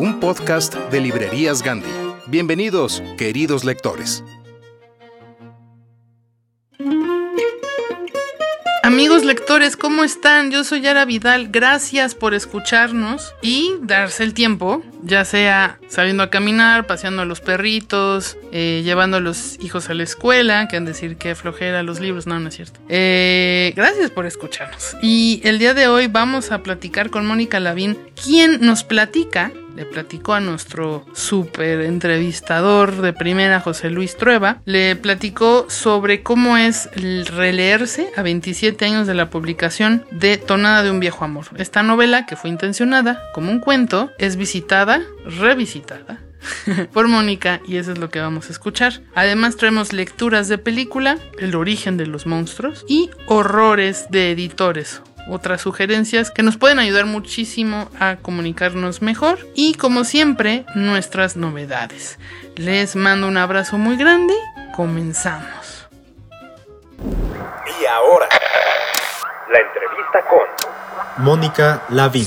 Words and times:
un 0.00 0.18
podcast 0.18 0.74
de 0.90 0.98
Librerías 0.98 1.62
Gandhi. 1.62 1.90
Bienvenidos, 2.26 3.02
queridos 3.18 3.64
lectores. 3.64 4.24
Amigos 8.82 9.26
lectores, 9.26 9.76
¿cómo 9.76 10.02
están? 10.02 10.50
Yo 10.50 10.64
soy 10.64 10.80
Yara 10.80 11.04
Vidal. 11.04 11.48
Gracias 11.48 12.14
por 12.14 12.32
escucharnos 12.32 13.34
y 13.42 13.74
darse 13.82 14.24
el 14.24 14.32
tiempo, 14.32 14.82
ya 15.02 15.26
sea 15.26 15.78
saliendo 15.88 16.22
a 16.22 16.30
caminar, 16.30 16.86
paseando 16.86 17.20
a 17.20 17.26
los 17.26 17.42
perritos, 17.42 18.38
eh, 18.52 18.80
llevando 18.82 19.18
a 19.18 19.20
los 19.20 19.58
hijos 19.60 19.90
a 19.90 19.94
la 19.94 20.02
escuela, 20.02 20.66
que 20.66 20.78
han 20.78 20.86
de 20.86 20.92
decir 20.92 21.18
que 21.18 21.34
flojera 21.34 21.82
los 21.82 22.00
libros, 22.00 22.26
no, 22.26 22.40
no 22.40 22.48
es 22.48 22.56
cierto. 22.56 22.80
Eh, 22.88 23.74
gracias 23.76 24.10
por 24.10 24.24
escucharnos. 24.24 24.96
Y 25.02 25.42
el 25.44 25.58
día 25.58 25.74
de 25.74 25.86
hoy 25.86 26.06
vamos 26.06 26.52
a 26.52 26.62
platicar 26.62 27.10
con 27.10 27.26
Mónica 27.26 27.60
Lavín, 27.60 27.98
quien 28.14 28.62
nos 28.62 28.82
platica 28.82 29.52
le 29.76 29.84
platicó 29.84 30.34
a 30.34 30.40
nuestro 30.40 31.04
súper 31.12 31.82
entrevistador 31.82 33.00
de 33.00 33.12
primera, 33.12 33.60
José 33.60 33.90
Luis 33.90 34.16
Trueba, 34.16 34.60
le 34.64 34.96
platicó 34.96 35.66
sobre 35.68 36.22
cómo 36.22 36.56
es 36.56 36.88
releerse 36.94 38.10
a 38.16 38.22
27 38.22 38.84
años 38.84 39.06
de 39.06 39.14
la 39.14 39.30
publicación 39.30 40.04
de 40.10 40.36
Tonada 40.36 40.82
de 40.82 40.90
un 40.90 41.00
viejo 41.00 41.24
amor. 41.24 41.46
Esta 41.56 41.82
novela, 41.82 42.26
que 42.26 42.36
fue 42.36 42.50
intencionada 42.50 43.22
como 43.34 43.50
un 43.50 43.60
cuento, 43.60 44.10
es 44.18 44.36
visitada, 44.36 45.02
revisitada 45.24 46.20
por 46.92 47.08
Mónica 47.08 47.60
y 47.66 47.76
eso 47.76 47.92
es 47.92 47.98
lo 47.98 48.10
que 48.10 48.20
vamos 48.20 48.48
a 48.48 48.52
escuchar. 48.52 49.00
Además 49.14 49.56
traemos 49.56 49.92
lecturas 49.92 50.48
de 50.48 50.58
película, 50.58 51.18
el 51.38 51.54
origen 51.54 51.96
de 51.96 52.06
los 52.06 52.26
monstruos 52.26 52.84
y 52.88 53.10
horrores 53.26 54.06
de 54.10 54.32
editores 54.32 55.02
otras 55.30 55.60
sugerencias 55.60 56.30
que 56.30 56.42
nos 56.42 56.56
pueden 56.56 56.78
ayudar 56.78 57.06
muchísimo 57.06 57.88
a 57.98 58.16
comunicarnos 58.16 59.02
mejor 59.02 59.38
y 59.54 59.74
como 59.74 60.04
siempre 60.04 60.64
nuestras 60.74 61.36
novedades. 61.36 62.18
Les 62.56 62.96
mando 62.96 63.28
un 63.28 63.36
abrazo 63.36 63.78
muy 63.78 63.96
grande, 63.96 64.34
comenzamos. 64.74 65.88
Y 67.80 67.86
ahora, 67.86 68.28
la 69.52 69.58
entrevista 69.58 70.20
con 70.28 71.24
Mónica 71.24 71.82
Lavín. 71.88 72.26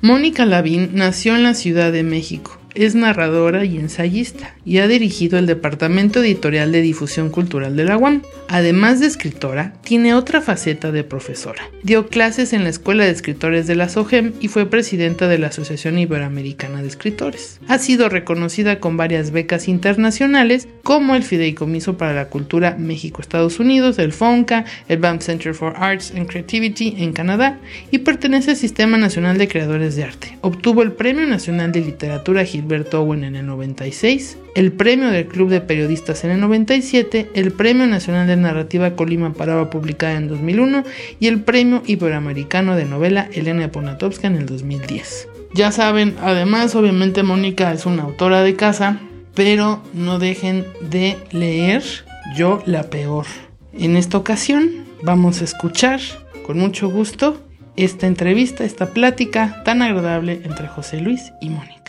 Mónica 0.00 0.46
Lavín 0.46 0.90
nació 0.94 1.34
en 1.34 1.42
la 1.42 1.54
Ciudad 1.54 1.92
de 1.92 2.02
México. 2.02 2.59
Es 2.80 2.94
narradora 2.94 3.66
y 3.66 3.76
ensayista 3.76 4.54
y 4.64 4.78
ha 4.78 4.88
dirigido 4.88 5.38
el 5.38 5.44
Departamento 5.44 6.20
Editorial 6.20 6.72
de 6.72 6.80
Difusión 6.80 7.28
Cultural 7.28 7.76
de 7.76 7.84
la 7.84 7.98
UAM. 7.98 8.22
Además 8.48 9.00
de 9.00 9.06
escritora, 9.06 9.74
tiene 9.84 10.14
otra 10.14 10.40
faceta 10.40 10.90
de 10.90 11.04
profesora. 11.04 11.62
Dio 11.82 12.06
clases 12.06 12.54
en 12.54 12.62
la 12.64 12.70
Escuela 12.70 13.04
de 13.04 13.10
Escritores 13.10 13.66
de 13.66 13.76
la 13.76 13.90
SOGEM 13.90 14.32
y 14.40 14.48
fue 14.48 14.64
presidenta 14.64 15.28
de 15.28 15.36
la 15.36 15.48
Asociación 15.48 15.98
Iberoamericana 15.98 16.80
de 16.80 16.88
Escritores. 16.88 17.60
Ha 17.68 17.78
sido 17.78 18.08
reconocida 18.08 18.80
con 18.80 18.96
varias 18.96 19.30
becas 19.30 19.68
internacionales 19.68 20.66
como 20.82 21.14
el 21.14 21.22
Fideicomiso 21.22 21.98
para 21.98 22.14
la 22.14 22.30
Cultura 22.30 22.76
México-Estados 22.78 23.60
Unidos, 23.60 23.98
el 23.98 24.14
FONCA, 24.14 24.64
el 24.88 24.96
BAM 25.00 25.20
Center 25.20 25.52
for 25.52 25.74
Arts 25.76 26.14
and 26.16 26.28
Creativity 26.28 26.94
en 26.96 27.12
Canadá 27.12 27.58
y 27.90 27.98
pertenece 27.98 28.52
al 28.52 28.56
Sistema 28.56 28.96
Nacional 28.96 29.36
de 29.36 29.48
Creadores 29.48 29.96
de 29.96 30.04
Arte. 30.04 30.38
Obtuvo 30.40 30.82
el 30.82 30.92
Premio 30.92 31.26
Nacional 31.26 31.72
de 31.72 31.82
Literatura 31.82 32.42
Gilberto 32.70 33.02
Owen 33.02 33.24
en 33.24 33.34
el 33.34 33.46
96, 33.46 34.38
el 34.54 34.70
Premio 34.70 35.10
del 35.10 35.26
Club 35.26 35.48
de 35.48 35.60
Periodistas 35.60 36.22
en 36.22 36.30
el 36.30 36.40
97, 36.40 37.28
el 37.34 37.50
Premio 37.50 37.88
Nacional 37.88 38.28
de 38.28 38.36
Narrativa 38.36 38.94
Colima 38.94 39.32
Paraba 39.32 39.70
publicada 39.70 40.16
en 40.16 40.28
2001 40.28 40.84
y 41.18 41.26
el 41.26 41.40
Premio 41.40 41.82
Iberoamericano 41.84 42.76
de 42.76 42.84
Novela 42.84 43.28
Elena 43.32 43.72
Poniatowska 43.72 44.28
en 44.28 44.36
el 44.36 44.46
2010. 44.46 45.26
Ya 45.52 45.72
saben, 45.72 46.14
además 46.22 46.76
obviamente 46.76 47.24
Mónica 47.24 47.72
es 47.72 47.86
una 47.86 48.04
autora 48.04 48.42
de 48.42 48.54
casa, 48.54 49.00
pero 49.34 49.82
no 49.92 50.20
dejen 50.20 50.64
de 50.80 51.16
leer 51.32 51.82
Yo 52.36 52.62
la 52.66 52.84
Peor. 52.84 53.26
En 53.72 53.96
esta 53.96 54.16
ocasión 54.16 54.70
vamos 55.02 55.40
a 55.40 55.44
escuchar 55.44 55.98
con 56.46 56.56
mucho 56.56 56.88
gusto 56.88 57.44
esta 57.74 58.06
entrevista, 58.06 58.62
esta 58.62 58.90
plática 58.90 59.60
tan 59.64 59.82
agradable 59.82 60.40
entre 60.44 60.68
José 60.68 61.00
Luis 61.00 61.32
y 61.40 61.48
Mónica. 61.48 61.79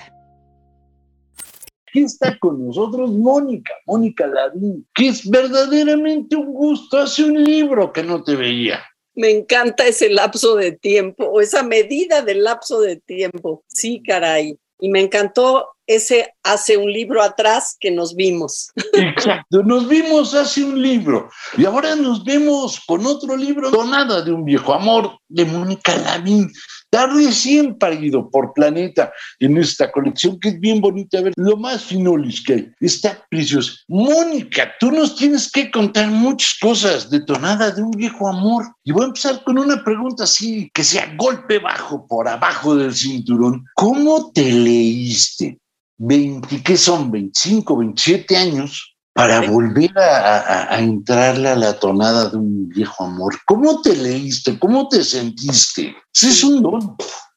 Aquí 1.92 2.06
está 2.06 2.40
con 2.40 2.66
nosotros 2.66 3.12
Mónica, 3.12 3.74
Mónica 3.86 4.26
Lavín, 4.26 4.88
que 4.96 5.10
es 5.10 5.30
verdaderamente 5.30 6.38
un 6.38 6.54
gusto. 6.54 6.98
Hace 6.98 7.26
un 7.26 7.44
libro 7.44 7.92
que 7.92 8.02
no 8.02 8.24
te 8.24 8.38
veía. 8.38 8.80
Me 9.14 9.30
encanta 9.30 9.86
ese 9.86 10.10
lapso 10.10 10.56
de 10.56 10.72
tiempo 10.72 11.26
o 11.26 11.42
esa 11.42 11.64
medida 11.64 12.22
del 12.22 12.46
lapso 12.46 12.80
de 12.80 12.96
tiempo. 12.96 13.66
Sí, 13.68 14.02
caray. 14.08 14.58
Y 14.80 14.90
me 14.90 15.02
encantó 15.02 15.68
ese 15.86 16.34
hace 16.44 16.78
un 16.78 16.92
libro 16.92 17.22
atrás 17.22 17.76
que 17.78 17.92
nos 17.92 18.16
vimos. 18.16 18.72
Exacto, 18.94 19.62
nos 19.64 19.90
vimos 19.90 20.34
hace 20.34 20.64
un 20.64 20.82
libro 20.82 21.30
y 21.58 21.66
ahora 21.66 21.98
nos 21.98 22.24
vemos 22.24 22.80
con 22.88 23.06
otro 23.06 23.36
libro, 23.36 23.70
Donada 23.70 24.22
de 24.22 24.32
un 24.32 24.46
viejo 24.46 24.74
amor, 24.74 25.18
de 25.28 25.44
Mónica 25.44 25.96
Lavín. 25.98 26.50
Está 26.94 27.08
recién 27.08 27.78
parido 27.78 28.30
por 28.30 28.54
Planeta 28.54 29.14
en 29.40 29.58
esta 29.58 29.90
colección 29.94 30.38
que 30.42 30.50
es 30.50 30.60
bien 30.60 30.82
bonita. 30.82 31.22
ver, 31.22 31.32
lo 31.38 31.56
más 31.56 31.86
finolis 31.86 32.44
que 32.44 32.54
hay. 32.54 32.72
Está 32.82 33.26
precioso. 33.30 33.76
Mónica, 33.88 34.74
tú 34.78 34.92
nos 34.92 35.16
tienes 35.16 35.50
que 35.50 35.72
contar 35.72 36.10
muchas 36.10 36.58
cosas 36.60 37.10
de 37.10 37.22
Tonada 37.22 37.72
de 37.72 37.82
un 37.82 37.92
viejo 37.92 38.28
amor. 38.28 38.66
Y 38.84 38.92
voy 38.92 39.04
a 39.04 39.08
empezar 39.08 39.42
con 39.46 39.58
una 39.58 39.82
pregunta 39.86 40.26
así, 40.26 40.70
que 40.74 40.84
sea 40.84 41.16
golpe 41.16 41.60
bajo 41.60 42.06
por 42.08 42.28
abajo 42.28 42.76
del 42.76 42.94
cinturón. 42.94 43.64
¿Cómo 43.76 44.30
te 44.34 44.52
leíste 44.52 45.60
20, 45.98 46.62
¿qué 46.62 46.76
son? 46.76 47.10
25, 47.10 47.78
27 47.78 48.36
años 48.36 48.91
para 49.14 49.42
volver 49.42 49.98
a, 49.98 50.38
a, 50.40 50.76
a, 50.76 50.80
entrarle 50.80 51.50
a 51.50 51.56
la 51.56 51.78
tonada 51.80 52.30
de 52.30 52.38
un 52.38 52.70
viejo 52.70 53.04
amor. 53.04 53.36
¿Cómo 53.46 53.82
te 53.82 53.96
leíste? 53.96 54.58
¿Cómo 54.58 54.88
te 54.88 55.04
sentiste? 55.04 55.96
Ese 56.14 56.30
es 56.30 56.44
un 56.44 56.62
don. 56.62 56.96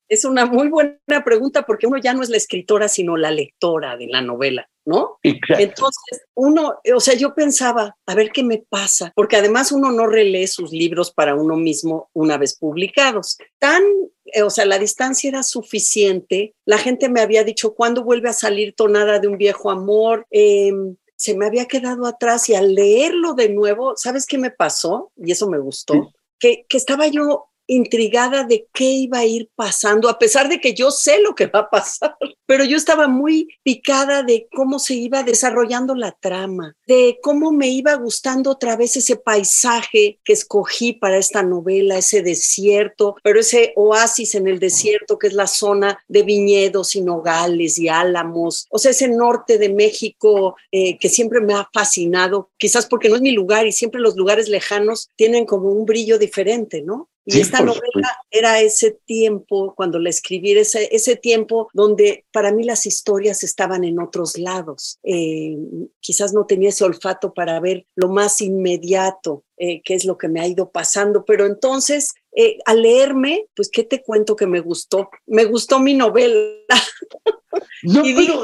Es 0.08 0.24
una 0.24 0.46
muy 0.46 0.68
buena 0.68 1.24
pregunta 1.24 1.62
porque 1.62 1.86
uno 1.86 1.98
ya 1.98 2.14
no 2.14 2.22
es 2.22 2.28
la 2.28 2.36
escritora, 2.36 2.88
sino 2.88 3.16
la 3.16 3.30
lectora 3.30 3.96
de 3.96 4.06
la 4.06 4.20
novela. 4.20 4.68
¿no? 4.84 5.18
Entonces, 5.22 6.22
uno, 6.34 6.74
o 6.94 7.00
sea, 7.00 7.14
yo 7.14 7.34
pensaba, 7.34 7.96
a 8.06 8.14
ver 8.14 8.30
qué 8.32 8.42
me 8.42 8.64
pasa, 8.68 9.12
porque 9.14 9.36
además 9.36 9.72
uno 9.72 9.90
no 9.90 10.06
relee 10.06 10.46
sus 10.46 10.72
libros 10.72 11.12
para 11.12 11.34
uno 11.34 11.56
mismo 11.56 12.10
una 12.12 12.36
vez 12.36 12.56
publicados. 12.58 13.38
Tan, 13.58 13.82
eh, 14.26 14.42
o 14.42 14.50
sea, 14.50 14.66
la 14.66 14.78
distancia 14.78 15.28
era 15.28 15.42
suficiente. 15.42 16.54
La 16.66 16.78
gente 16.78 17.08
me 17.08 17.20
había 17.20 17.44
dicho, 17.44 17.74
¿cuándo 17.74 18.04
vuelve 18.04 18.28
a 18.28 18.34
salir 18.34 18.74
tonada 18.74 19.18
de 19.18 19.28
un 19.28 19.38
viejo 19.38 19.70
amor? 19.70 20.26
Em, 20.30 20.96
se 21.16 21.36
me 21.36 21.46
había 21.46 21.66
quedado 21.66 22.06
atrás 22.06 22.48
y 22.48 22.54
al 22.54 22.74
leerlo 22.74 23.34
de 23.34 23.48
nuevo, 23.48 23.94
¿sabes 23.96 24.26
qué 24.26 24.38
me 24.38 24.50
pasó? 24.50 25.12
Y 25.16 25.32
eso 25.32 25.48
me 25.48 25.58
gustó. 25.58 26.12
Que, 26.38 26.66
que 26.68 26.76
estaba 26.76 27.06
yo 27.06 27.50
intrigada 27.66 28.44
de 28.44 28.66
qué 28.72 28.84
iba 28.84 29.18
a 29.18 29.24
ir 29.24 29.48
pasando, 29.54 30.08
a 30.08 30.18
pesar 30.18 30.48
de 30.48 30.60
que 30.60 30.74
yo 30.74 30.90
sé 30.90 31.20
lo 31.20 31.34
que 31.34 31.46
va 31.46 31.60
a 31.60 31.70
pasar, 31.70 32.16
pero 32.46 32.64
yo 32.64 32.76
estaba 32.76 33.08
muy 33.08 33.48
picada 33.62 34.22
de 34.22 34.48
cómo 34.54 34.78
se 34.78 34.94
iba 34.94 35.22
desarrollando 35.22 35.94
la 35.94 36.12
trama, 36.12 36.76
de 36.86 37.18
cómo 37.22 37.52
me 37.52 37.68
iba 37.68 37.94
gustando 37.94 38.50
otra 38.50 38.76
vez 38.76 38.96
ese 38.96 39.16
paisaje 39.16 40.18
que 40.24 40.32
escogí 40.32 40.92
para 40.92 41.16
esta 41.16 41.42
novela, 41.42 41.98
ese 41.98 42.22
desierto, 42.22 43.16
pero 43.22 43.40
ese 43.40 43.72
oasis 43.76 44.34
en 44.34 44.46
el 44.46 44.58
desierto 44.58 45.18
que 45.18 45.28
es 45.28 45.32
la 45.32 45.46
zona 45.46 45.98
de 46.08 46.22
viñedos 46.22 46.96
y 46.96 47.00
nogales 47.00 47.78
y 47.78 47.88
álamos, 47.88 48.66
o 48.70 48.78
sea, 48.78 48.90
ese 48.90 49.08
norte 49.08 49.58
de 49.58 49.68
México 49.70 50.56
eh, 50.70 50.98
que 50.98 51.08
siempre 51.08 51.40
me 51.40 51.54
ha 51.54 51.68
fascinado, 51.72 52.50
quizás 52.58 52.86
porque 52.86 53.08
no 53.08 53.16
es 53.16 53.22
mi 53.22 53.32
lugar 53.32 53.66
y 53.66 53.72
siempre 53.72 54.00
los 54.00 54.16
lugares 54.16 54.48
lejanos 54.48 55.10
tienen 55.16 55.46
como 55.46 55.70
un 55.70 55.86
brillo 55.86 56.18
diferente, 56.18 56.82
¿no? 56.82 57.08
Y 57.26 57.40
esta 57.40 57.60
novela 57.60 58.18
era 58.30 58.60
ese 58.60 58.98
tiempo, 59.06 59.74
cuando 59.74 59.98
la 59.98 60.10
escribí, 60.10 60.52
ese, 60.52 60.94
ese 60.94 61.16
tiempo 61.16 61.68
donde 61.72 62.26
para 62.32 62.52
mí 62.52 62.64
las 62.64 62.84
historias 62.84 63.42
estaban 63.42 63.82
en 63.84 63.98
otros 63.98 64.36
lados. 64.36 64.98
Eh, 65.02 65.56
quizás 66.00 66.34
no 66.34 66.44
tenía 66.44 66.68
ese 66.68 66.84
olfato 66.84 67.32
para 67.32 67.58
ver 67.60 67.86
lo 67.94 68.08
más 68.08 68.40
inmediato, 68.42 69.44
eh, 69.56 69.80
qué 69.82 69.94
es 69.94 70.04
lo 70.04 70.18
que 70.18 70.28
me 70.28 70.40
ha 70.40 70.46
ido 70.46 70.70
pasando, 70.70 71.24
pero 71.24 71.46
entonces 71.46 72.12
eh, 72.36 72.58
al 72.64 72.82
leerme, 72.82 73.46
pues, 73.54 73.70
¿qué 73.70 73.84
te 73.84 74.02
cuento 74.02 74.34
que 74.34 74.46
me 74.46 74.60
gustó? 74.60 75.08
Me 75.26 75.44
gustó 75.44 75.78
mi 75.78 75.94
novela. 75.94 76.50
No, 77.82 78.04
y 78.04 78.12
bueno, 78.12 78.36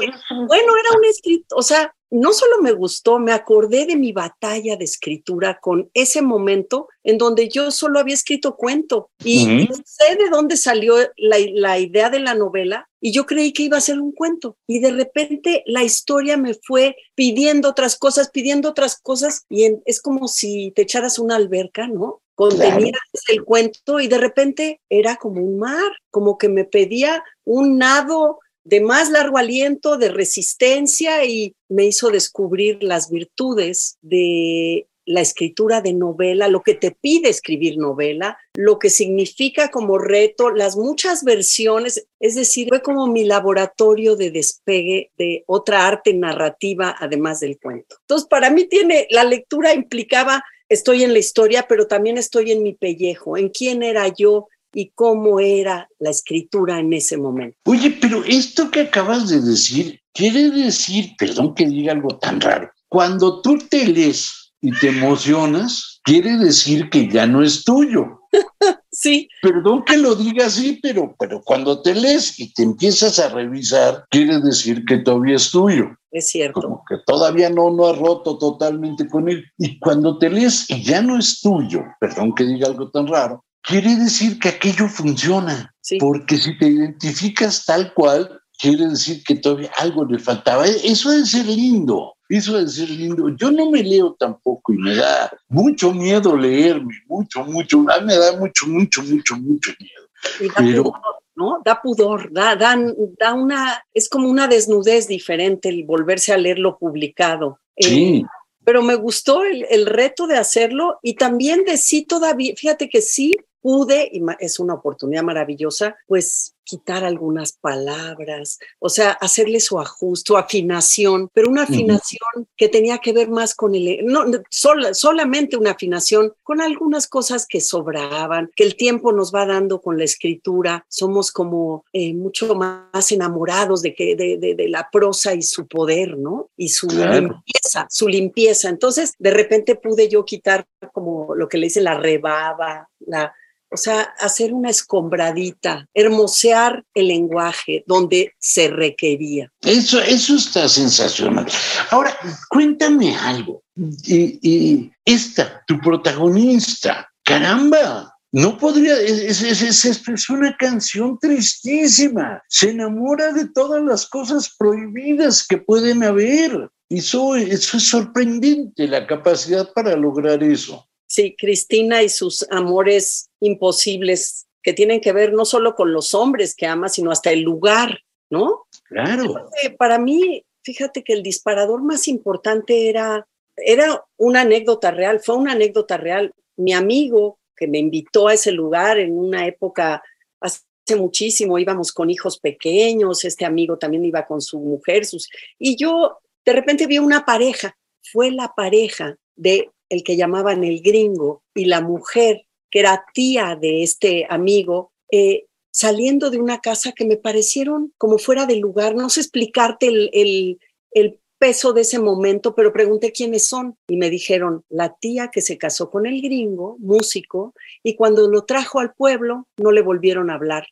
era 0.51 0.97
un 0.97 1.05
escrito, 1.09 1.55
o 1.55 1.63
sea, 1.63 1.93
no 2.11 2.33
solo 2.33 2.61
me 2.61 2.73
gustó, 2.73 3.19
me 3.19 3.31
acordé 3.31 3.85
de 3.85 3.95
mi 3.95 4.11
batalla 4.11 4.75
de 4.75 4.83
escritura 4.83 5.59
con 5.61 5.89
ese 5.93 6.21
momento 6.21 6.89
en 7.03 7.17
donde 7.17 7.47
yo 7.47 7.71
solo 7.71 7.99
había 7.99 8.13
escrito 8.13 8.57
cuento 8.57 9.09
y 9.23 9.67
sé 9.85 10.17
de 10.17 10.29
dónde 10.29 10.57
salió 10.57 10.95
la, 11.15 11.79
idea 11.79 12.09
de 12.09 12.19
la 12.19 12.35
novela 12.35 12.89
y 12.99 13.13
yo 13.13 13.25
creí 13.25 13.53
que 13.53 13.63
iba 13.63 13.77
a 13.77 13.81
ser 13.81 13.99
un 13.99 14.11
cuento 14.11 14.57
y 14.67 14.79
de 14.79 14.91
repente 14.91 15.63
la 15.65 15.83
historia 15.83 16.35
me 16.35 16.53
fue 16.53 16.97
pidiendo 17.15 17.69
otras 17.69 17.97
cosas, 17.97 18.29
pidiendo 18.29 18.69
otras 18.69 18.99
cosas 18.99 19.45
y 19.49 19.71
es 19.85 20.01
como 20.01 20.27
si 20.27 20.73
te 20.75 20.81
echaras 20.81 21.17
una 21.17 21.37
alberca, 21.37 21.87
¿no? 21.87 22.21
Contenías 22.35 22.99
el 23.29 23.45
cuento 23.45 24.01
y 24.01 24.07
de 24.07 24.17
repente 24.17 24.81
era 24.89 25.15
como 25.15 25.41
un 25.41 25.59
mar, 25.59 25.91
como 26.09 26.37
que 26.37 26.49
me 26.49 26.65
pedía 26.65 27.23
un 27.45 27.77
nado 27.77 28.39
de 28.63 28.81
más 28.81 29.09
largo 29.09 29.37
aliento, 29.37 29.97
de 29.97 30.09
resistencia 30.09 31.25
y 31.25 31.55
me 31.69 31.85
hizo 31.85 32.09
descubrir 32.09 32.83
las 32.83 33.09
virtudes 33.09 33.97
de 34.01 34.87
la 35.05 35.21
escritura 35.21 35.81
de 35.81 35.93
novela, 35.93 36.47
lo 36.47 36.61
que 36.61 36.75
te 36.75 36.91
pide 36.91 37.29
escribir 37.29 37.77
novela, 37.77 38.37
lo 38.53 38.77
que 38.79 38.89
significa 38.89 39.69
como 39.69 39.97
reto, 39.97 40.51
las 40.51 40.77
muchas 40.77 41.23
versiones, 41.23 42.07
es 42.19 42.35
decir, 42.35 42.69
fue 42.69 42.81
como 42.81 43.07
mi 43.07 43.25
laboratorio 43.25 44.15
de 44.15 44.31
despegue 44.31 45.11
de 45.17 45.43
otra 45.47 45.87
arte 45.87 46.13
narrativa 46.13 46.95
además 46.99 47.39
del 47.39 47.59
cuento. 47.59 47.97
Entonces, 48.01 48.27
para 48.27 48.49
mí 48.51 48.65
tiene, 48.65 49.07
la 49.09 49.23
lectura 49.23 49.73
implicaba, 49.73 50.43
estoy 50.69 51.03
en 51.03 51.13
la 51.13 51.19
historia, 51.19 51.65
pero 51.67 51.87
también 51.87 52.17
estoy 52.17 52.51
en 52.51 52.63
mi 52.63 52.73
pellejo, 52.73 53.37
en 53.37 53.49
quién 53.49 53.83
era 53.83 54.07
yo, 54.07 54.47
y 54.73 54.91
cómo 54.95 55.39
era 55.39 55.89
la 55.99 56.09
escritura 56.09 56.79
en 56.79 56.93
ese 56.93 57.17
momento. 57.17 57.57
Oye, 57.65 57.97
pero 58.01 58.23
esto 58.25 58.71
que 58.71 58.81
acabas 58.81 59.29
de 59.29 59.41
decir 59.41 60.01
quiere 60.13 60.51
decir, 60.51 61.11
perdón 61.17 61.55
que 61.55 61.65
diga 61.65 61.93
algo 61.93 62.17
tan 62.17 62.41
raro, 62.41 62.71
cuando 62.87 63.41
tú 63.41 63.57
te 63.57 63.87
lees 63.87 64.53
y 64.61 64.71
te 64.79 64.89
emocionas, 64.89 66.01
quiere 66.03 66.37
decir 66.37 66.89
que 66.89 67.09
ya 67.09 67.25
no 67.25 67.41
es 67.41 67.63
tuyo. 67.63 68.21
sí. 68.91 69.27
Perdón 69.41 69.83
que 69.85 69.97
lo 69.97 70.15
diga 70.15 70.45
así, 70.45 70.79
pero, 70.81 71.15
pero 71.17 71.41
cuando 71.41 71.81
te 71.81 71.95
lees 71.95 72.39
y 72.39 72.53
te 72.53 72.63
empiezas 72.63 73.19
a 73.19 73.29
revisar, 73.29 74.05
quiere 74.09 74.39
decir 74.39 74.85
que 74.85 74.97
todavía 74.97 75.35
es 75.35 75.49
tuyo. 75.51 75.89
Es 76.11 76.27
cierto. 76.27 76.61
Como 76.61 76.83
que 76.87 76.97
todavía 77.05 77.49
no, 77.49 77.71
no 77.71 77.87
has 77.87 77.97
roto 77.97 78.37
totalmente 78.37 79.07
con 79.07 79.29
él. 79.29 79.45
Y 79.57 79.79
cuando 79.79 80.17
te 80.17 80.29
lees 80.29 80.69
y 80.69 80.83
ya 80.83 81.01
no 81.01 81.17
es 81.17 81.39
tuyo, 81.41 81.83
perdón 81.99 82.35
que 82.35 82.43
diga 82.43 82.67
algo 82.67 82.91
tan 82.91 83.07
raro, 83.07 83.45
quiere 83.61 83.95
decir 83.95 84.39
que 84.39 84.49
aquello 84.49 84.87
funciona. 84.87 85.73
Porque 85.99 86.37
si 86.37 86.57
te 86.57 86.67
identificas 86.67 87.65
tal 87.65 87.93
cual, 87.93 88.41
quiere 88.59 88.87
decir 88.87 89.23
que 89.23 89.35
todavía 89.35 89.71
algo 89.77 90.05
le 90.05 90.19
faltaba. 90.19 90.65
Eso 90.65 91.09
debe 91.09 91.25
ser 91.25 91.45
lindo. 91.47 92.15
Eso 92.29 92.53
debe 92.53 92.69
ser 92.69 92.89
lindo. 92.89 93.29
Yo 93.35 93.51
no 93.51 93.69
me 93.69 93.83
leo 93.83 94.15
tampoco 94.17 94.73
y 94.73 94.77
me 94.77 94.95
da 94.95 95.31
mucho 95.49 95.91
miedo 95.91 96.37
leerme, 96.37 96.93
mucho, 97.07 97.43
mucho. 97.43 97.79
me 97.79 98.15
da 98.15 98.37
mucho, 98.37 98.67
mucho, 98.67 99.03
mucho, 99.03 99.35
mucho 99.35 99.71
miedo. 99.79 100.53
Pero, 100.55 100.93
¿no? 101.35 101.61
Da 101.65 101.81
pudor, 101.81 102.31
da, 102.31 102.55
da, 102.55 102.77
da, 103.19 103.33
una, 103.33 103.83
es 103.93 104.07
como 104.07 104.29
una 104.29 104.47
desnudez 104.47 105.07
diferente 105.07 105.69
el 105.69 105.83
volverse 105.83 106.31
a 106.31 106.37
leer 106.37 106.59
lo 106.59 106.77
publicado. 106.77 107.59
Sí. 107.75 108.17
Eh, 108.17 108.25
pero 108.63 108.83
me 108.83 108.93
gustó 108.93 109.43
el, 109.43 109.65
el, 109.69 109.87
reto 109.87 110.27
de 110.27 110.37
hacerlo 110.37 110.99
y 111.01 111.15
también 111.15 111.65
de 111.65 111.77
sí 111.77 112.05
todavía, 112.05 112.53
fíjate 112.55 112.89
que 112.89 113.01
sí 113.01 113.35
pude, 113.61 114.09
y 114.11 114.21
es 114.39 114.59
una 114.59 114.73
oportunidad 114.73 115.23
maravillosa, 115.23 115.95
pues 116.07 116.55
quitar 116.63 117.03
algunas 117.03 117.53
palabras, 117.53 118.59
o 118.79 118.87
sea, 118.87 119.11
hacerle 119.11 119.59
su 119.59 119.79
ajuste, 119.79 120.27
su 120.27 120.37
afinación, 120.37 121.29
pero 121.33 121.49
una 121.49 121.63
afinación 121.63 122.47
que 122.55 122.69
tenía 122.69 122.99
que 122.99 123.11
ver 123.11 123.29
más 123.29 123.55
con 123.55 123.75
el, 123.75 124.05
no, 124.05 124.23
solamente 124.49 125.57
una 125.57 125.71
afinación 125.71 126.33
con 126.43 126.61
algunas 126.61 127.07
cosas 127.07 127.45
que 127.45 127.59
sobraban, 127.59 128.49
que 128.55 128.63
el 128.63 128.77
tiempo 128.77 129.11
nos 129.11 129.33
va 129.33 129.45
dando 129.45 129.81
con 129.81 129.97
la 129.97 130.05
escritura, 130.05 130.85
somos 130.87 131.31
como 131.31 131.83
eh, 131.91 132.13
mucho 132.13 132.55
más 132.55 133.11
enamorados 133.11 133.81
de, 133.81 133.93
que, 133.93 134.15
de, 134.15 134.37
de, 134.37 134.69
la 134.69 134.87
prosa 134.89 135.33
y 135.33 135.41
su 135.41 135.67
poder, 135.67 136.17
¿no? 136.17 136.51
Y 136.55 136.69
su 136.69 136.87
limpieza, 136.87 137.87
su 137.89 138.07
limpieza. 138.07 138.69
Entonces, 138.69 139.13
de 139.19 139.31
repente 139.31 139.75
pude 139.75 140.07
yo 140.07 140.23
quitar 140.23 140.65
como 140.93 141.35
lo 141.35 141.49
que 141.49 141.57
le 141.57 141.67
dice 141.67 141.81
la 141.81 141.99
rebaba, 141.99 142.87
la 142.99 143.33
o 143.71 143.77
sea, 143.77 144.01
hacer 144.19 144.53
una 144.53 144.69
escombradita, 144.69 145.87
hermosear 145.93 146.83
el 146.93 147.07
lenguaje 147.07 147.83
donde 147.87 148.33
se 148.37 148.67
requería. 148.67 149.49
Eso, 149.61 150.01
eso 150.01 150.35
está 150.35 150.67
sensacional. 150.67 151.47
Ahora, 151.89 152.15
cuéntame 152.49 153.15
algo. 153.15 153.63
Y, 154.05 154.91
esta, 155.05 155.63
tu 155.65 155.79
protagonista, 155.79 157.09
caramba, 157.23 158.13
no 158.33 158.57
podría, 158.57 158.99
es, 158.99 159.41
es, 159.41 159.85
es, 159.85 160.29
una 160.29 160.55
canción 160.57 161.17
tristísima. 161.19 162.41
Se 162.49 162.71
enamora 162.71 163.31
de 163.31 163.47
todas 163.49 163.83
las 163.83 164.05
cosas 164.07 164.53
prohibidas 164.57 165.45
que 165.47 165.57
pueden 165.57 166.03
haber. 166.03 166.69
Eso, 166.89 167.35
eso 167.35 167.77
es 167.77 167.83
sorprendente, 167.87 168.85
la 168.87 169.07
capacidad 169.07 169.71
para 169.73 169.95
lograr 169.95 170.43
eso. 170.43 170.85
Sí, 171.11 171.35
Cristina 171.37 172.03
y 172.03 172.07
sus 172.07 172.49
amores 172.51 173.29
imposibles 173.41 174.47
que 174.63 174.71
tienen 174.71 175.01
que 175.01 175.11
ver 175.11 175.33
no 175.33 175.43
solo 175.43 175.75
con 175.75 175.91
los 175.91 176.13
hombres 176.13 176.55
que 176.55 176.67
ama, 176.67 176.87
sino 176.87 177.11
hasta 177.11 177.33
el 177.33 177.41
lugar, 177.41 177.99
¿no? 178.29 178.67
Claro. 178.85 179.49
Para 179.77 179.99
mí, 179.99 180.45
fíjate 180.63 181.03
que 181.03 181.11
el 181.11 181.21
disparador 181.21 181.83
más 181.83 182.07
importante 182.07 182.87
era, 182.87 183.27
era 183.57 184.05
una 184.15 184.41
anécdota 184.41 184.91
real, 184.91 185.19
fue 185.19 185.35
una 185.35 185.51
anécdota 185.51 185.97
real. 185.97 186.33
Mi 186.55 186.71
amigo 186.71 187.39
que 187.57 187.67
me 187.67 187.79
invitó 187.79 188.29
a 188.29 188.35
ese 188.35 188.53
lugar 188.53 188.97
en 188.97 189.11
una 189.17 189.45
época 189.45 190.01
hace 190.39 190.95
muchísimo, 190.95 191.59
íbamos 191.59 191.91
con 191.91 192.09
hijos 192.09 192.39
pequeños, 192.39 193.25
este 193.25 193.43
amigo 193.43 193.77
también 193.77 194.05
iba 194.05 194.25
con 194.25 194.39
su 194.39 194.59
mujer, 194.59 195.05
sus, 195.05 195.29
y 195.59 195.75
yo 195.75 196.19
de 196.45 196.53
repente 196.53 196.87
vi 196.87 196.99
una 196.99 197.25
pareja, 197.25 197.77
fue 198.01 198.31
la 198.31 198.53
pareja 198.55 199.17
de 199.35 199.69
el 199.91 200.03
que 200.03 200.15
llamaban 200.15 200.63
el 200.63 200.81
gringo, 200.81 201.43
y 201.53 201.65
la 201.65 201.81
mujer, 201.81 202.45
que 202.71 202.79
era 202.79 203.03
tía 203.13 203.57
de 203.59 203.83
este 203.83 204.25
amigo, 204.29 204.93
eh, 205.11 205.47
saliendo 205.69 206.29
de 206.29 206.39
una 206.39 206.59
casa 206.59 206.93
que 206.93 207.05
me 207.05 207.17
parecieron 207.17 207.93
como 207.97 208.17
fuera 208.17 208.45
de 208.45 208.55
lugar. 208.55 208.95
No 208.95 209.09
sé 209.09 209.19
explicarte 209.19 209.87
el, 209.87 210.57
el, 210.93 211.19
peso 211.37 211.73
de 211.73 211.81
ese 211.81 211.97
momento, 211.97 212.53
pero 212.53 212.71
pregunté 212.71 213.11
quiénes 213.11 213.47
son 213.47 213.75
y 213.87 213.97
me 213.97 214.11
dijeron, 214.11 214.63
la 214.69 214.95
tía 214.95 215.29
que 215.29 215.41
se 215.41 215.57
casó 215.57 215.89
con 215.89 216.05
el 216.05 216.21
gringo, 216.21 216.77
músico, 216.77 217.55
y 217.81 217.95
cuando 217.95 218.29
lo 218.29 218.45
trajo 218.45 218.79
al 218.79 218.93
pueblo 218.93 219.47
no 219.57 219.71
le 219.71 219.81
volvieron 219.81 220.29
a 220.29 220.35
hablar. 220.35 220.67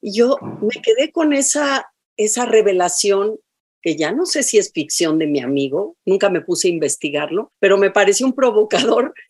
Y 0.00 0.12
yo 0.12 0.36
me 0.62 0.80
quedé 0.80 1.10
con 1.10 1.32
esa, 1.32 1.90
esa 2.16 2.46
revelación 2.46 3.40
que 3.82 3.96
ya 3.96 4.12
no 4.12 4.26
sé 4.26 4.42
si 4.42 4.58
es 4.58 4.72
ficción 4.72 5.18
de 5.18 5.26
mi 5.26 5.40
amigo, 5.40 5.96
nunca 6.04 6.30
me 6.30 6.40
puse 6.40 6.68
a 6.68 6.72
investigarlo, 6.72 7.52
pero 7.58 7.78
me 7.78 7.90
pareció 7.90 8.26
un 8.26 8.34
provocador. 8.34 9.14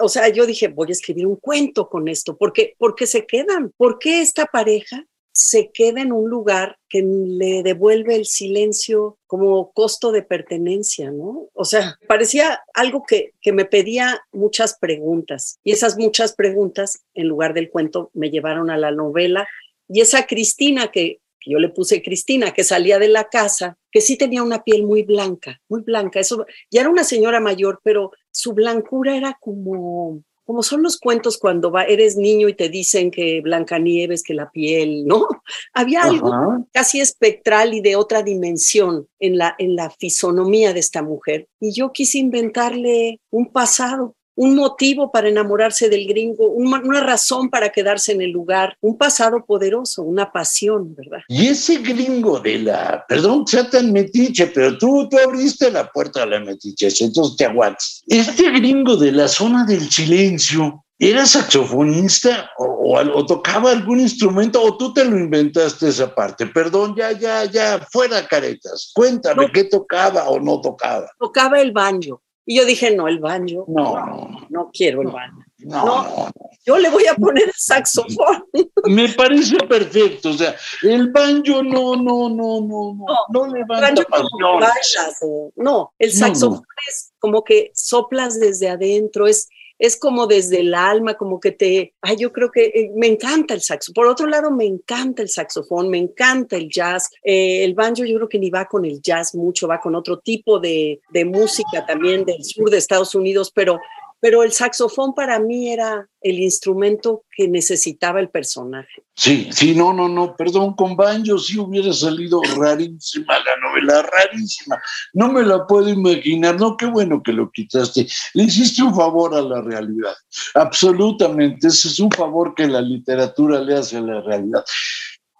O 0.00 0.08
sea, 0.08 0.28
yo 0.28 0.44
dije, 0.44 0.68
voy 0.68 0.88
a 0.88 0.92
escribir 0.92 1.26
un 1.26 1.36
cuento 1.36 1.88
con 1.88 2.08
esto, 2.08 2.36
porque, 2.36 2.74
porque 2.78 3.06
se 3.06 3.26
quedan, 3.26 3.72
¿por 3.76 3.98
qué 3.98 4.20
esta 4.20 4.46
pareja 4.46 5.06
se 5.32 5.70
queda 5.72 6.02
en 6.02 6.12
un 6.12 6.28
lugar 6.28 6.78
que 6.88 7.02
le 7.02 7.62
devuelve 7.62 8.16
el 8.16 8.26
silencio 8.26 9.18
como 9.26 9.72
costo 9.72 10.12
de 10.12 10.22
pertenencia, 10.22 11.10
¿no? 11.10 11.48
O 11.54 11.64
sea, 11.64 11.98
parecía 12.06 12.62
algo 12.74 13.04
que, 13.06 13.32
que 13.40 13.52
me 13.52 13.64
pedía 13.64 14.20
muchas 14.30 14.78
preguntas 14.78 15.58
y 15.64 15.72
esas 15.72 15.96
muchas 15.96 16.34
preguntas, 16.34 17.02
en 17.14 17.28
lugar 17.28 17.54
del 17.54 17.70
cuento, 17.70 18.10
me 18.12 18.30
llevaron 18.30 18.68
a 18.68 18.76
la 18.76 18.90
novela 18.90 19.48
y 19.88 20.00
esa 20.00 20.26
Cristina 20.26 20.90
que, 20.90 21.20
yo 21.50 21.58
le 21.58 21.68
puse 21.68 22.02
Cristina, 22.02 22.52
que 22.52 22.64
salía 22.64 22.98
de 22.98 23.08
la 23.08 23.28
casa, 23.28 23.76
que 23.90 24.00
sí 24.00 24.16
tenía 24.16 24.42
una 24.42 24.64
piel 24.64 24.84
muy 24.84 25.02
blanca, 25.02 25.60
muy 25.68 25.82
blanca. 25.82 26.20
Eso 26.20 26.46
ya 26.70 26.80
era 26.80 26.90
una 26.90 27.04
señora 27.04 27.40
mayor, 27.40 27.80
pero 27.82 28.12
su 28.30 28.52
blancura 28.52 29.16
era 29.16 29.36
como 29.40 30.22
como 30.44 30.62
son 30.62 30.82
los 30.82 30.98
cuentos 30.98 31.38
cuando 31.38 31.70
va, 31.70 31.84
eres 31.84 32.16
niño 32.16 32.48
y 32.48 32.54
te 32.54 32.68
dicen 32.68 33.10
que 33.10 33.40
Blancanieves, 33.40 34.22
que 34.22 34.34
la 34.34 34.50
piel, 34.50 35.06
¿no? 35.06 35.26
Había 35.72 36.02
algo 36.02 36.66
casi 36.72 37.00
espectral 37.00 37.74
y 37.74 37.80
de 37.80 37.96
otra 37.96 38.22
dimensión 38.22 39.06
en 39.18 39.38
la, 39.38 39.54
en 39.58 39.76
la 39.76 39.90
fisonomía 39.90 40.72
de 40.72 40.80
esta 40.80 41.02
mujer. 41.02 41.48
Y 41.60 41.72
yo 41.72 41.92
quise 41.92 42.18
inventarle 42.18 43.20
un 43.30 43.52
pasado, 43.52 44.16
un 44.34 44.56
motivo 44.56 45.10
para 45.10 45.28
enamorarse 45.28 45.88
del 45.88 46.06
gringo, 46.06 46.48
una, 46.48 47.00
razón 47.00 47.50
para 47.50 47.70
quedarse 47.70 48.12
en 48.12 48.22
el 48.22 48.30
lugar, 48.30 48.76
un 48.80 48.96
pasado 48.96 49.44
poderoso, 49.44 50.02
una 50.02 50.32
pasión, 50.32 50.94
¿verdad? 50.94 51.20
Y 51.28 51.48
ese 51.48 51.78
gringo 51.78 52.40
de 52.40 52.58
la, 52.58 53.04
perdón 53.08 53.46
sea 53.46 53.68
tan 53.68 53.92
metiche, 53.92 54.46
pero 54.48 54.78
tú, 54.78 55.08
tú 55.08 55.18
abriste 55.18 55.70
la 55.70 55.88
puerta 55.90 56.22
a 56.22 56.26
la 56.26 56.40
metiche, 56.40 56.88
entonces 57.00 57.36
te 57.36 57.44
aguantas. 57.44 58.02
Este 58.06 58.50
gringo 58.50 58.96
de 58.96 59.12
la 59.12 59.28
zona 59.28 59.64
del 59.64 59.90
silencio, 59.90 60.84
¿Era 61.04 61.26
saxofonista 61.26 62.52
o, 62.58 62.96
o, 62.96 63.26
tocaba 63.26 63.72
algún 63.72 63.98
instrumento 63.98 64.62
o 64.62 64.76
tú 64.76 64.94
te 64.94 65.04
lo 65.04 65.18
inventaste 65.18 65.88
esa 65.88 66.14
parte? 66.14 66.46
Perdón, 66.46 66.94
ya, 66.96 67.10
ya, 67.10 67.44
ya, 67.44 67.84
fuera 67.90 68.24
caretas. 68.28 68.92
Cuéntame 68.94 69.50
qué 69.52 69.64
tocaba 69.64 70.28
o 70.28 70.38
no 70.38 70.60
tocaba. 70.60 71.10
Tocaba 71.18 71.60
el 71.60 71.72
banjo. 71.72 72.21
Y 72.44 72.56
yo 72.56 72.64
dije, 72.64 72.94
no, 72.94 73.06
el 73.06 73.20
baño. 73.20 73.64
No, 73.68 74.46
no, 74.48 74.70
quiero 74.72 75.02
el 75.02 75.08
baño. 75.08 75.44
No, 75.58 76.28
yo 76.64 76.76
le 76.78 76.90
voy 76.90 77.06
a 77.06 77.14
poner 77.14 77.44
el 77.44 77.54
saxofón. 77.56 78.44
Me 78.86 79.08
parece 79.10 79.56
perfecto. 79.58 80.30
O 80.30 80.32
sea, 80.32 80.56
el 80.82 81.10
banjo 81.10 81.62
no, 81.62 81.94
no, 81.94 82.28
no, 82.28 82.60
no, 82.60 82.94
no, 82.94 83.06
no, 83.28 83.46
levanta 83.46 84.02
pasiones. 84.04 85.52
No, 85.54 85.92
el 85.98 86.12
saxofón 86.12 86.64
es 86.88 87.12
como 87.18 87.44
que 87.44 87.70
soplas 87.74 88.40
desde 88.40 88.68
adentro, 88.68 89.28
es 89.28 89.48
es 89.82 89.96
como 89.96 90.28
desde 90.28 90.60
el 90.60 90.74
alma, 90.74 91.14
como 91.14 91.40
que 91.40 91.50
te, 91.50 91.92
ay, 92.02 92.16
yo 92.16 92.32
creo 92.32 92.52
que 92.52 92.66
eh, 92.66 92.92
me 92.94 93.08
encanta 93.08 93.52
el 93.52 93.62
saxo. 93.62 93.92
Por 93.92 94.06
otro 94.06 94.28
lado, 94.28 94.52
me 94.52 94.64
encanta 94.64 95.22
el 95.22 95.28
saxofón, 95.28 95.88
me 95.88 95.98
encanta 95.98 96.56
el 96.56 96.68
jazz. 96.68 97.10
Eh, 97.24 97.64
el 97.64 97.74
banjo 97.74 98.04
yo 98.04 98.14
creo 98.14 98.28
que 98.28 98.38
ni 98.38 98.48
va 98.48 98.66
con 98.66 98.84
el 98.84 99.02
jazz 99.02 99.34
mucho, 99.34 99.66
va 99.66 99.80
con 99.80 99.96
otro 99.96 100.20
tipo 100.20 100.60
de, 100.60 101.00
de 101.10 101.24
música 101.24 101.84
también 101.84 102.24
del 102.24 102.44
sur 102.44 102.70
de 102.70 102.78
Estados 102.78 103.16
Unidos, 103.16 103.50
pero 103.52 103.80
pero 104.22 104.44
el 104.44 104.52
saxofón 104.52 105.14
para 105.14 105.40
mí 105.40 105.72
era 105.72 106.08
el 106.20 106.38
instrumento 106.38 107.24
que 107.36 107.48
necesitaba 107.48 108.20
el 108.20 108.28
personaje. 108.28 109.02
Sí, 109.16 109.48
sí, 109.50 109.74
no, 109.74 109.92
no, 109.92 110.08
no, 110.08 110.36
perdón, 110.36 110.74
con 110.74 110.94
banjo 110.94 111.38
sí 111.38 111.58
hubiera 111.58 111.92
salido 111.92 112.40
rarísima 112.56 113.34
la 113.40 113.56
novela, 113.68 114.00
rarísima. 114.02 114.80
No 115.12 115.32
me 115.32 115.42
la 115.42 115.66
puedo 115.66 115.88
imaginar, 115.88 116.54
no, 116.54 116.76
qué 116.76 116.86
bueno 116.86 117.20
que 117.20 117.32
lo 117.32 117.50
quitaste. 117.50 118.06
Le 118.34 118.44
hiciste 118.44 118.84
un 118.84 118.94
favor 118.94 119.34
a 119.34 119.42
la 119.42 119.60
realidad, 119.60 120.14
absolutamente, 120.54 121.66
ese 121.66 121.88
es 121.88 121.98
un 121.98 122.12
favor 122.12 122.54
que 122.54 122.68
la 122.68 122.80
literatura 122.80 123.60
le 123.60 123.74
hace 123.74 123.96
a 123.96 124.02
la 124.02 124.20
realidad. 124.20 124.64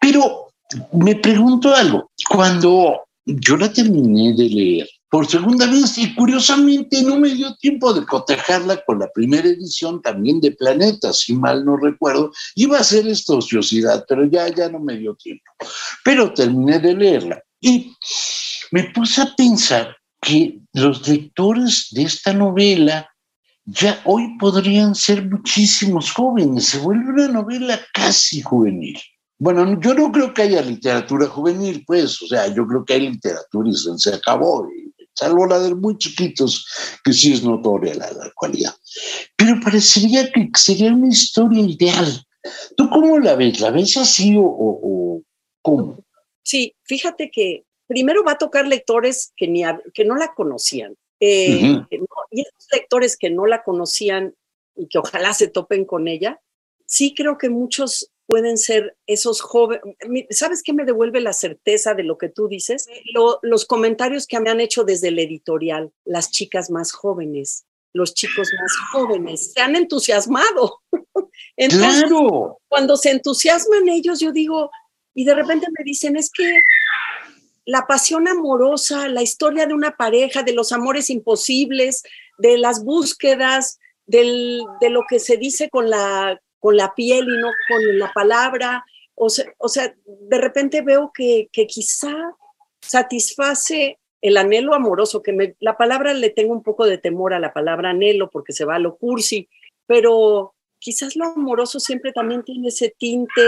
Pero 0.01 0.49
me 0.91 1.15
pregunto 1.15 1.73
algo, 1.73 2.11
cuando 2.29 3.05
yo 3.25 3.57
la 3.57 3.73
terminé 3.73 4.35
de 4.35 4.49
leer, 4.49 4.89
por 5.13 5.27
segunda 5.27 5.67
vez 5.67 5.99
y 5.99 6.15
curiosamente 6.15 7.03
no 7.03 7.19
me 7.19 7.29
dio 7.35 7.55
tiempo 7.57 7.93
de 7.93 8.07
cotejarla 8.07 8.83
con 8.87 8.99
la 8.99 9.13
primera 9.13 9.47
edición 9.47 10.01
también 10.01 10.41
de 10.41 10.53
Planeta, 10.53 11.13
si 11.13 11.35
mal 11.35 11.67
no 11.67 11.77
recuerdo. 11.77 12.33
Iba 12.55 12.79
a 12.79 12.83
ser 12.83 13.07
esta 13.07 13.35
ociosidad, 13.35 14.07
pero 14.09 14.25
ya, 14.25 14.49
ya 14.49 14.71
no 14.71 14.81
me 14.81 14.97
dio 14.97 15.15
tiempo. 15.17 15.45
Pero 16.03 16.33
terminé 16.33 16.79
de 16.79 16.95
leerla 16.95 17.43
y 17.61 17.95
me 18.71 18.85
puse 18.85 19.21
a 19.21 19.35
pensar 19.37 19.95
que 20.19 20.59
los 20.73 21.07
lectores 21.07 21.89
de 21.91 22.05
esta 22.05 22.33
novela 22.33 23.07
ya 23.67 24.01
hoy 24.07 24.39
podrían 24.39 24.95
ser 24.95 25.29
muchísimos 25.29 26.11
jóvenes. 26.11 26.69
Se 26.69 26.79
vuelve 26.79 27.13
una 27.13 27.29
novela 27.29 27.79
casi 27.93 28.41
juvenil. 28.41 28.99
Bueno, 29.39 29.79
yo 29.81 29.93
no 29.93 30.11
creo 30.13 30.33
que 30.33 30.43
haya 30.43 30.63
literatura 30.63 31.27
juvenil, 31.27 31.83
pues, 31.85 32.23
o 32.23 32.29
sea, 32.29 32.47
yo 32.47 32.67
creo 32.67 32.85
que 32.85 32.95
hay 32.95 33.11
literatura 33.11 33.69
y 33.69 33.75
se 33.75 34.15
acabó. 34.15 34.69
Y 34.71 34.92
salvo 35.15 35.47
la 35.47 35.59
de 35.59 35.75
muy 35.75 35.97
chiquitos, 35.99 36.67
que 37.05 37.13
sí 37.13 37.33
es 37.33 37.43
notoria 37.43 37.95
la, 37.95 38.09
cualidad. 38.35 38.75
Pero 39.37 39.61
parecería 39.63 40.31
que 40.31 40.51
sería 40.55 40.93
una 40.93 41.09
historia 41.09 41.63
ideal. 41.63 42.27
¿Tú 42.77 42.89
cómo 42.91 43.19
la 43.19 43.35
ves? 43.35 43.61
¿La 43.61 43.71
ves 43.71 43.97
así 43.97 44.35
o, 44.39 45.23
cómo? 45.63 46.05
Sí, 46.43 46.75
fíjate 46.85 47.31
que 47.31 47.65
primero 47.87 48.25
va 48.25 48.33
a 48.33 48.39
tocar 48.39 48.67
lectores 48.67 49.33
que, 49.37 49.49
ni, 49.49 49.63
que 49.95 50.05
no 50.05 50.17
la 50.17 50.35
conocían. 50.35 50.97
Eh, 51.21 51.85
y 52.31 52.41
esos 52.41 52.69
lectores 52.73 53.17
que 53.17 53.31
no 53.31 53.47
la 53.47 53.63
conocían 53.63 54.35
y 54.75 54.89
que 54.89 54.99
ojalá 54.99 55.35
se 55.35 55.47
topen 55.47 55.85
con 55.85 56.09
ella, 56.09 56.41
sí 56.87 57.15
creo 57.15 57.39
que 57.39 57.49
muchos 57.49 58.12
pueden 58.27 58.59
ser 58.59 58.97
esos 59.07 59.41
jóvenes. 59.41 59.83
¿Sabes 60.31 60.63
qué 60.63 60.73
me 60.73 60.85
devuelve 60.85 61.21
la 61.21 61.33
certeza 61.33 61.95
de 61.95 62.03
lo 62.03 62.19
que 62.19 62.29
tú 62.29 62.49
dices? 62.49 62.87
los 63.43 63.65
comentarios 63.67 64.27
que 64.27 64.41
me 64.41 64.51
han 64.51 64.61
hecho 64.61 64.85
desde 64.85 65.09
el 65.09 65.19
editorial, 65.19 65.93
las 66.05 66.31
chicas 66.31 66.71
más 66.71 66.93
jóvenes, 66.93 67.67
los 67.93 68.15
chicos 68.15 68.49
más 68.61 68.73
jóvenes, 68.93 69.53
se 69.53 69.61
han 69.61 69.77
entusiasmado. 69.77 70.81
Entonces, 71.57 72.05
claro. 72.05 72.59
cuando 72.69 72.97
se 72.97 73.11
entusiasman 73.11 73.89
ellos, 73.89 74.21
yo 74.21 74.33
digo, 74.33 74.71
y 75.15 75.25
de 75.25 75.35
repente 75.35 75.67
me 75.77 75.85
dicen, 75.85 76.17
es 76.17 76.31
que 76.31 76.63
la 77.65 77.87
pasión 77.87 78.29
amorosa, 78.29 79.09
la 79.09 79.23
historia 79.23 79.67
de 79.67 79.75
una 79.75 79.97
pareja, 79.97 80.43
de 80.43 80.53
los 80.53 80.73
amores 80.73 81.11
imposibles, 81.11 82.03
de 82.39 82.59
las 82.59 82.83
búsquedas, 82.85 83.79
del, 84.07 84.63
de 84.81 84.91
lo 84.91 85.03
que 85.09 85.21
se 85.21 85.37
dice 85.37 85.69
con 85.71 85.91
la, 85.91 86.41
con 86.63 86.77
la 86.77 86.95
piel 86.95 87.27
y 87.29 87.39
no 87.39 87.51
con 87.69 87.99
la 87.99 88.13
palabra. 88.13 88.85
O 89.17 89.29
sea, 89.29 89.45
o 89.59 89.69
sea 89.69 89.93
de 90.07 90.39
repente 90.39 90.81
veo 90.81 91.11
que, 91.13 91.49
que 91.53 91.67
quizá 91.67 92.15
satisface 92.81 93.99
el 94.21 94.37
anhelo 94.37 94.73
amoroso, 94.73 95.23
que 95.23 95.33
me, 95.33 95.57
la 95.59 95.77
palabra 95.77 96.15
le 96.15 96.31
tengo 96.31 96.53
un 96.53 96.63
poco 96.63 96.87
de 96.87 96.99
temor 96.99 97.35
a 97.35 97.41
la 97.41 97.53
palabra 97.53 97.91
anhelo 97.91 98.31
porque 98.31 98.53
se 98.53 98.65
va 98.65 98.77
a 98.77 98.79
lo 98.79 98.97
cursi, 98.97 99.49
pero 99.87 100.55
quizás 100.79 101.17
lo 101.17 101.25
amoroso 101.25 101.81
siempre 101.81 102.13
también 102.13 102.45
tiene 102.45 102.69
ese 102.69 102.95
tinte 102.97 103.43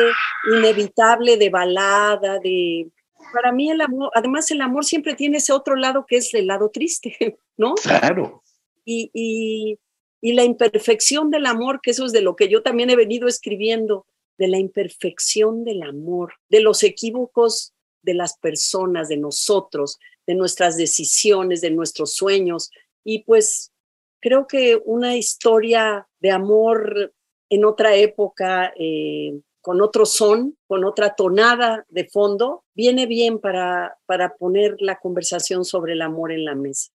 inevitable 0.52 1.36
de 1.36 1.50
balada, 1.50 2.40
de... 2.40 2.88
Para 3.32 3.52
mí 3.52 3.70
el 3.70 3.80
amor, 3.80 4.10
además 4.14 4.50
el 4.50 4.60
amor 4.60 4.84
siempre 4.84 5.14
tiene 5.14 5.38
ese 5.38 5.52
otro 5.52 5.76
lado 5.76 6.04
que 6.06 6.16
es 6.16 6.34
el 6.34 6.48
lado 6.48 6.70
triste, 6.70 7.16
¿no? 7.56 7.74
Claro. 7.76 8.42
Y, 8.84 9.10
y, 9.14 9.78
y 10.24 10.32
la 10.32 10.42
imperfección 10.42 11.30
del 11.30 11.44
amor, 11.44 11.80
que 11.82 11.90
eso 11.90 12.06
es 12.06 12.12
de 12.12 12.22
lo 12.22 12.34
que 12.34 12.48
yo 12.48 12.62
también 12.62 12.88
he 12.88 12.96
venido 12.96 13.28
escribiendo, 13.28 14.06
de 14.38 14.48
la 14.48 14.56
imperfección 14.56 15.64
del 15.64 15.82
amor, 15.82 16.32
de 16.48 16.60
los 16.60 16.82
equívocos 16.82 17.74
de 18.00 18.14
las 18.14 18.38
personas, 18.38 19.08
de 19.08 19.18
nosotros, 19.18 19.98
de 20.26 20.34
nuestras 20.34 20.78
decisiones, 20.78 21.60
de 21.60 21.72
nuestros 21.72 22.14
sueños. 22.14 22.70
Y 23.04 23.24
pues 23.24 23.70
creo 24.18 24.46
que 24.46 24.80
una 24.86 25.14
historia 25.14 26.08
de 26.20 26.30
amor 26.30 27.12
en 27.50 27.66
otra 27.66 27.94
época, 27.94 28.72
eh, 28.78 29.38
con 29.60 29.82
otro 29.82 30.06
son, 30.06 30.56
con 30.66 30.86
otra 30.86 31.14
tonada 31.16 31.84
de 31.90 32.08
fondo, 32.08 32.64
viene 32.74 33.04
bien 33.04 33.40
para, 33.40 33.98
para 34.06 34.36
poner 34.36 34.76
la 34.78 34.98
conversación 35.00 35.66
sobre 35.66 35.92
el 35.92 36.00
amor 36.00 36.32
en 36.32 36.46
la 36.46 36.54
mesa. 36.54 36.93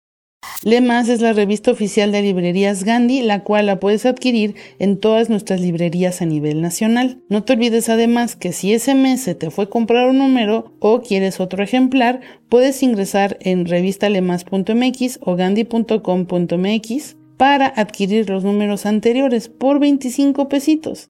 Le 0.64 0.82
Más 0.82 1.08
es 1.08 1.22
la 1.22 1.34
revista 1.34 1.72
oficial 1.72 2.12
de 2.12 2.22
librerías 2.22 2.84
Gandhi, 2.84 3.22
la 3.22 3.44
cual 3.44 3.68
la 3.68 3.80
puedes 3.80 4.06
adquirir 4.06 4.56
en 4.80 5.00
todas 5.00 5.30
nuestras 5.30 5.62
librerías 5.62 6.22
a 6.22 6.26
nivel 6.26 6.62
nacional. 6.62 7.22
No 7.30 7.44
te 7.44 7.54
olvides 7.54 7.90
además 7.90 8.36
que 8.36 8.52
si 8.52 8.74
ese 8.74 8.96
mes 8.96 9.24
te 9.38 9.52
fue 9.52 9.70
comprar 9.70 10.10
un 10.10 10.18
número 10.18 10.74
o 10.80 11.02
quieres 11.02 11.40
otro 11.40 11.64
ejemplar, 11.64 12.22
puedes 12.50 12.82
ingresar 12.84 13.38
en 13.40 13.66
revistalemas.mx 13.66 15.20
o 15.22 15.36
gandhi.com.mx 15.36 17.18
para 17.38 17.68
adquirir 17.68 18.30
los 18.30 18.44
números 18.44 18.86
anteriores 18.86 19.50
por 19.50 19.80
25 19.80 20.50
pesitos. 20.50 21.10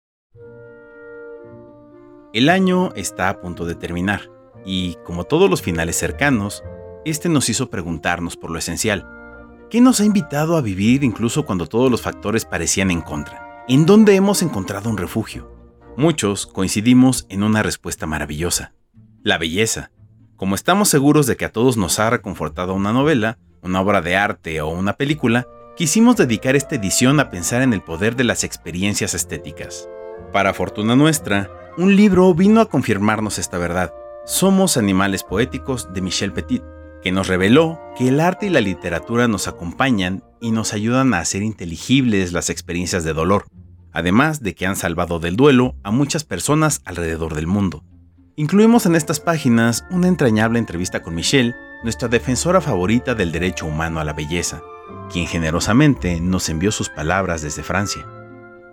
El 2.34 2.50
año 2.50 2.93
está 2.96 3.29
a 3.29 3.39
punto 3.39 3.65
de 3.65 3.75
terminar 3.75 4.29
y, 4.65 4.96
como 5.05 5.24
todos 5.24 5.50
los 5.50 5.62
finales 5.62 5.96
cercanos, 5.96 6.63
este 7.05 7.29
nos 7.29 7.50
hizo 7.50 7.69
preguntarnos 7.69 8.36
por 8.36 8.51
lo 8.51 8.60
esencial. 8.60 9.16
¿Qué 9.69 9.81
nos 9.81 10.00
ha 10.00 10.05
invitado 10.05 10.55
a 10.55 10.62
vivir 10.62 11.03
incluso 11.03 11.45
cuando 11.45 11.67
todos 11.67 11.91
los 11.91 12.01
factores 12.01 12.45
parecían 12.45 12.89
en 12.89 13.01
contra? 13.01 13.65
¿En 13.67 13.86
dónde 13.86 14.15
hemos 14.15 14.41
encontrado 14.41 14.89
un 14.89 14.97
refugio? 14.97 15.51
Muchos 15.97 16.47
coincidimos 16.47 17.25
en 17.27 17.43
una 17.43 17.63
respuesta 17.63 18.05
maravillosa. 18.05 18.74
La 19.24 19.38
belleza. 19.38 19.91
Como 20.38 20.55
estamos 20.55 20.88
seguros 20.88 21.27
de 21.27 21.36
que 21.36 21.43
a 21.43 21.51
todos 21.51 21.75
nos 21.75 22.00
ha 22.00 22.09
reconfortado 22.09 22.74
una 22.75 22.93
novela, 22.93 23.39
una 23.62 23.81
obra 23.81 24.01
de 24.01 24.15
arte 24.15 24.62
o 24.62 24.69
una 24.69 24.93
película, 24.93 25.47
quisimos 25.75 26.15
dedicar 26.15 26.55
esta 26.55 26.75
edición 26.75 27.19
a 27.19 27.29
pensar 27.29 27.62
en 27.62 27.74
el 27.74 27.81
poder 27.81 28.15
de 28.15 28.24
las 28.24 28.45
experiencias 28.45 29.13
estéticas. 29.13 29.89
Para 30.31 30.53
fortuna 30.53 30.95
nuestra, 30.95 31.51
un 31.77 31.93
libro 31.97 32.33
vino 32.33 32.62
a 32.62 32.69
confirmarnos 32.69 33.38
esta 33.38 33.57
verdad. 33.57 33.93
Somos 34.25 34.77
animales 34.77 35.24
poéticos 35.24 35.91
de 35.93 36.00
Michel 36.00 36.31
Petit 36.31 36.63
que 37.07 37.13
nos 37.13 37.27
reveló 37.27 37.79
que 37.97 38.09
el 38.09 38.19
arte 38.19 38.47
y 38.47 38.49
la 38.49 38.59
literatura 38.59 39.29
nos 39.29 39.47
acompañan 39.47 40.25
y 40.41 40.51
nos 40.51 40.73
ayudan 40.73 41.13
a 41.13 41.19
hacer 41.19 41.41
inteligibles 41.41 42.33
las 42.33 42.49
experiencias 42.49 43.05
de 43.05 43.13
dolor, 43.13 43.45
además 43.93 44.43
de 44.43 44.55
que 44.55 44.65
han 44.65 44.75
salvado 44.75 45.19
del 45.19 45.37
duelo 45.37 45.77
a 45.83 45.91
muchas 45.91 46.25
personas 46.25 46.81
alrededor 46.83 47.33
del 47.33 47.47
mundo. 47.47 47.81
Incluimos 48.35 48.85
en 48.87 48.97
estas 48.97 49.21
páginas 49.21 49.85
una 49.89 50.09
entrañable 50.09 50.59
entrevista 50.59 51.01
con 51.01 51.15
Michelle, 51.15 51.55
nuestra 51.81 52.09
defensora 52.09 52.59
favorita 52.59 53.15
del 53.15 53.31
derecho 53.31 53.67
humano 53.67 54.01
a 54.01 54.03
la 54.03 54.11
belleza, 54.11 54.61
quien 55.09 55.27
generosamente 55.27 56.19
nos 56.19 56.49
envió 56.49 56.73
sus 56.73 56.89
palabras 56.89 57.41
desde 57.41 57.63
Francia. 57.63 58.05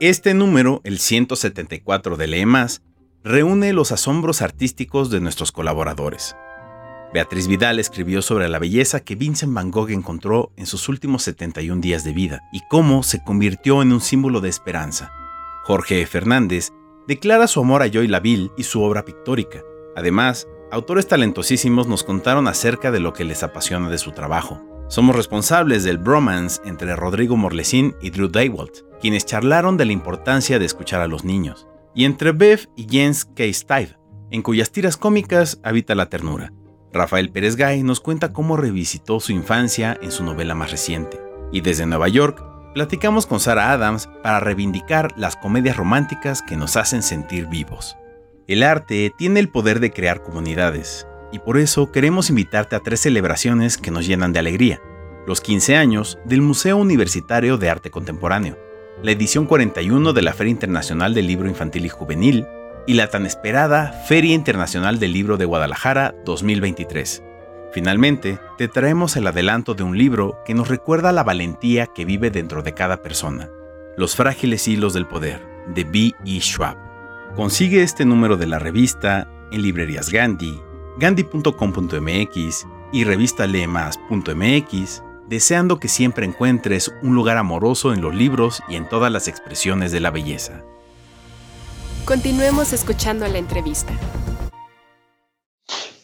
Este 0.00 0.34
número, 0.34 0.80
el 0.82 0.98
174 0.98 2.16
de 2.16 2.26
Lee 2.26 2.46
reúne 3.22 3.72
los 3.72 3.92
asombros 3.92 4.42
artísticos 4.42 5.08
de 5.10 5.20
nuestros 5.20 5.52
colaboradores. 5.52 6.34
Beatriz 7.14 7.46
Vidal 7.46 7.78
escribió 7.78 8.22
sobre 8.22 8.48
la 8.48 8.58
belleza 8.58 8.98
que 8.98 9.14
Vincent 9.14 9.54
Van 9.54 9.70
Gogh 9.70 9.90
encontró 9.90 10.50
en 10.56 10.66
sus 10.66 10.88
últimos 10.88 11.22
71 11.22 11.80
días 11.80 12.02
de 12.02 12.12
vida 12.12 12.40
y 12.52 12.60
cómo 12.68 13.04
se 13.04 13.22
convirtió 13.22 13.82
en 13.82 13.92
un 13.92 14.00
símbolo 14.00 14.40
de 14.40 14.48
esperanza. 14.48 15.12
Jorge 15.62 16.04
Fernández 16.06 16.72
declara 17.06 17.46
su 17.46 17.60
amor 17.60 17.82
a 17.82 17.86
Joy 17.86 18.08
Laville 18.08 18.50
y 18.56 18.64
su 18.64 18.82
obra 18.82 19.04
pictórica. 19.04 19.62
Además, 19.94 20.48
autores 20.72 21.06
talentosísimos 21.06 21.86
nos 21.86 22.02
contaron 22.02 22.48
acerca 22.48 22.90
de 22.90 22.98
lo 22.98 23.12
que 23.12 23.22
les 23.22 23.44
apasiona 23.44 23.88
de 23.88 23.98
su 23.98 24.10
trabajo. 24.10 24.60
Somos 24.88 25.14
responsables 25.14 25.84
del 25.84 25.98
bromance 25.98 26.60
entre 26.64 26.96
Rodrigo 26.96 27.36
Morlesín 27.36 27.94
y 28.02 28.10
Drew 28.10 28.26
Daywalt, 28.26 28.78
quienes 29.00 29.24
charlaron 29.24 29.76
de 29.76 29.84
la 29.84 29.92
importancia 29.92 30.58
de 30.58 30.64
escuchar 30.64 31.00
a 31.00 31.06
los 31.06 31.22
niños, 31.22 31.68
y 31.94 32.06
entre 32.06 32.32
Bev 32.32 32.68
y 32.74 32.88
Jens 32.90 33.24
K. 33.24 33.44
Steve, 33.52 33.96
en 34.32 34.42
cuyas 34.42 34.72
tiras 34.72 34.96
cómicas 34.96 35.60
habita 35.62 35.94
la 35.94 36.08
ternura. 36.08 36.52
Rafael 36.94 37.28
Pérez 37.30 37.56
Gay 37.56 37.82
nos 37.82 37.98
cuenta 37.98 38.32
cómo 38.32 38.56
revisitó 38.56 39.18
su 39.18 39.32
infancia 39.32 39.98
en 40.00 40.12
su 40.12 40.22
novela 40.22 40.54
más 40.54 40.70
reciente. 40.70 41.20
Y 41.50 41.60
desde 41.60 41.86
Nueva 41.86 42.06
York, 42.06 42.40
platicamos 42.72 43.26
con 43.26 43.40
Sara 43.40 43.72
Adams 43.72 44.08
para 44.22 44.38
reivindicar 44.38 45.12
las 45.16 45.34
comedias 45.34 45.76
románticas 45.76 46.40
que 46.40 46.56
nos 46.56 46.76
hacen 46.76 47.02
sentir 47.02 47.46
vivos. 47.46 47.96
El 48.46 48.62
arte 48.62 49.12
tiene 49.18 49.40
el 49.40 49.48
poder 49.48 49.80
de 49.80 49.90
crear 49.90 50.22
comunidades, 50.22 51.08
y 51.32 51.40
por 51.40 51.58
eso 51.58 51.90
queremos 51.90 52.30
invitarte 52.30 52.76
a 52.76 52.80
tres 52.80 53.00
celebraciones 53.00 53.76
que 53.76 53.90
nos 53.90 54.06
llenan 54.06 54.32
de 54.32 54.38
alegría. 54.38 54.80
Los 55.26 55.40
15 55.40 55.76
años 55.76 56.18
del 56.24 56.42
Museo 56.42 56.76
Universitario 56.76 57.56
de 57.56 57.70
Arte 57.70 57.90
Contemporáneo, 57.90 58.56
la 59.02 59.10
edición 59.10 59.46
41 59.46 60.12
de 60.12 60.22
la 60.22 60.32
Feria 60.32 60.52
Internacional 60.52 61.12
del 61.12 61.26
Libro 61.26 61.48
Infantil 61.48 61.86
y 61.86 61.88
Juvenil, 61.88 62.46
y 62.86 62.94
la 62.94 63.08
tan 63.08 63.26
esperada 63.26 63.92
Feria 64.06 64.34
Internacional 64.34 64.98
del 64.98 65.12
Libro 65.12 65.36
de 65.36 65.44
Guadalajara 65.44 66.14
2023. 66.24 67.22
Finalmente, 67.72 68.38
te 68.56 68.68
traemos 68.68 69.16
el 69.16 69.26
adelanto 69.26 69.74
de 69.74 69.82
un 69.82 69.98
libro 69.98 70.38
que 70.44 70.54
nos 70.54 70.68
recuerda 70.68 71.10
la 71.12 71.24
valentía 71.24 71.86
que 71.88 72.04
vive 72.04 72.30
dentro 72.30 72.62
de 72.62 72.72
cada 72.72 73.02
persona. 73.02 73.50
Los 73.96 74.14
frágiles 74.14 74.68
hilos 74.68 74.94
del 74.94 75.06
poder, 75.06 75.40
de 75.74 75.84
B. 75.84 76.12
E. 76.24 76.40
Schwab. 76.40 76.76
Consigue 77.34 77.82
este 77.82 78.04
número 78.04 78.36
de 78.36 78.46
la 78.46 78.60
revista 78.60 79.28
en 79.50 79.62
librerías 79.62 80.10
Gandhi, 80.10 80.60
gandhi.com.mx 80.98 82.66
y 82.92 83.04
revistalemas.mx, 83.04 85.02
deseando 85.28 85.80
que 85.80 85.88
siempre 85.88 86.26
encuentres 86.26 86.94
un 87.02 87.16
lugar 87.16 87.38
amoroso 87.38 87.92
en 87.92 88.00
los 88.00 88.14
libros 88.14 88.62
y 88.68 88.76
en 88.76 88.88
todas 88.88 89.10
las 89.10 89.26
expresiones 89.26 89.90
de 89.90 89.98
la 89.98 90.12
belleza. 90.12 90.62
Continuemos 92.04 92.74
escuchando 92.74 93.26
la 93.26 93.38
entrevista. 93.38 93.98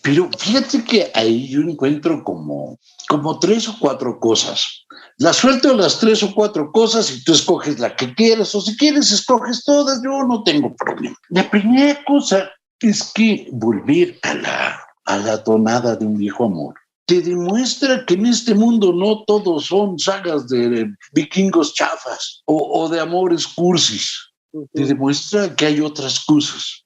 Pero 0.02 0.30
fíjate 0.38 0.82
que 0.82 1.10
ahí 1.14 1.46
yo 1.48 1.60
encuentro 1.60 2.24
como, 2.24 2.78
como 3.06 3.38
tres 3.38 3.68
o 3.68 3.76
cuatro 3.78 4.18
cosas. 4.18 4.86
La 5.18 5.34
suelto 5.34 5.74
las 5.74 6.00
tres 6.00 6.22
o 6.22 6.34
cuatro 6.34 6.72
cosas 6.72 7.10
y 7.10 7.22
tú 7.22 7.34
escoges 7.34 7.78
la 7.78 7.94
que 7.94 8.14
quieras, 8.14 8.54
o 8.54 8.62
si 8.62 8.78
quieres 8.78 9.12
escoges 9.12 9.62
todas, 9.62 10.00
yo 10.02 10.22
no 10.26 10.42
tengo 10.42 10.74
problema. 10.74 11.16
La 11.28 11.50
primera 11.50 12.02
cosa 12.06 12.50
es 12.80 13.12
que 13.12 13.48
volver 13.52 14.18
a 14.22 14.34
la, 14.34 14.80
a 15.04 15.18
la 15.18 15.44
tonada 15.44 15.96
de 15.96 16.06
un 16.06 16.16
viejo 16.16 16.46
amor 16.46 16.74
te 17.04 17.20
demuestra 17.20 18.06
que 18.06 18.14
en 18.14 18.26
este 18.26 18.54
mundo 18.54 18.92
no 18.92 19.24
todos 19.24 19.66
son 19.66 19.98
sagas 19.98 20.48
de 20.48 20.88
vikingos 21.12 21.74
chafas 21.74 22.40
o, 22.44 22.84
o 22.84 22.88
de 22.88 23.00
amores 23.00 23.48
cursis 23.48 24.29
te 24.72 24.84
demuestra 24.84 25.54
que 25.54 25.66
hay 25.66 25.80
otras 25.80 26.24
cosas. 26.24 26.84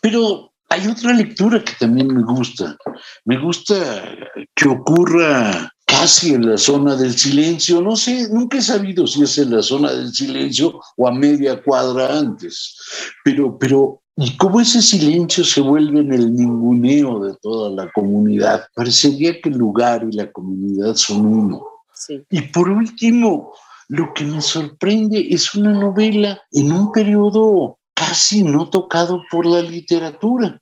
Pero 0.00 0.52
hay 0.68 0.86
otra 0.86 1.12
lectura 1.12 1.62
que 1.64 1.72
también 1.78 2.08
me 2.08 2.22
gusta. 2.22 2.76
Me 3.24 3.38
gusta 3.38 4.16
que 4.54 4.68
ocurra 4.68 5.72
casi 5.86 6.34
en 6.34 6.48
la 6.50 6.58
zona 6.58 6.94
del 6.96 7.16
silencio. 7.16 7.80
No 7.80 7.96
sé, 7.96 8.28
nunca 8.30 8.58
he 8.58 8.62
sabido 8.62 9.06
si 9.06 9.22
es 9.22 9.38
en 9.38 9.56
la 9.56 9.62
zona 9.62 9.92
del 9.92 10.12
silencio 10.12 10.80
o 10.96 11.08
a 11.08 11.12
media 11.12 11.62
cuadra 11.62 12.18
antes. 12.18 12.76
Pero, 13.24 13.58
pero, 13.58 14.02
y 14.16 14.36
cómo 14.36 14.60
ese 14.60 14.82
silencio 14.82 15.44
se 15.44 15.60
vuelve 15.60 16.00
en 16.00 16.12
el 16.12 16.34
ninguneo 16.34 17.20
de 17.20 17.34
toda 17.40 17.70
la 17.70 17.90
comunidad. 17.92 18.66
Parecería 18.74 19.40
que 19.40 19.48
el 19.48 19.56
lugar 19.56 20.06
y 20.08 20.14
la 20.14 20.30
comunidad 20.30 20.94
son 20.94 21.26
uno. 21.26 21.64
Y 22.30 22.42
por 22.42 22.68
último, 22.68 23.52
lo 23.88 24.12
que 24.14 24.24
me 24.24 24.40
sorprende 24.40 25.28
es 25.30 25.54
una 25.54 25.72
novela 25.72 26.40
en 26.52 26.72
un 26.72 26.92
periodo 26.92 27.78
casi 27.94 28.44
no 28.44 28.68
tocado 28.68 29.22
por 29.30 29.46
la 29.46 29.62
literatura 29.62 30.60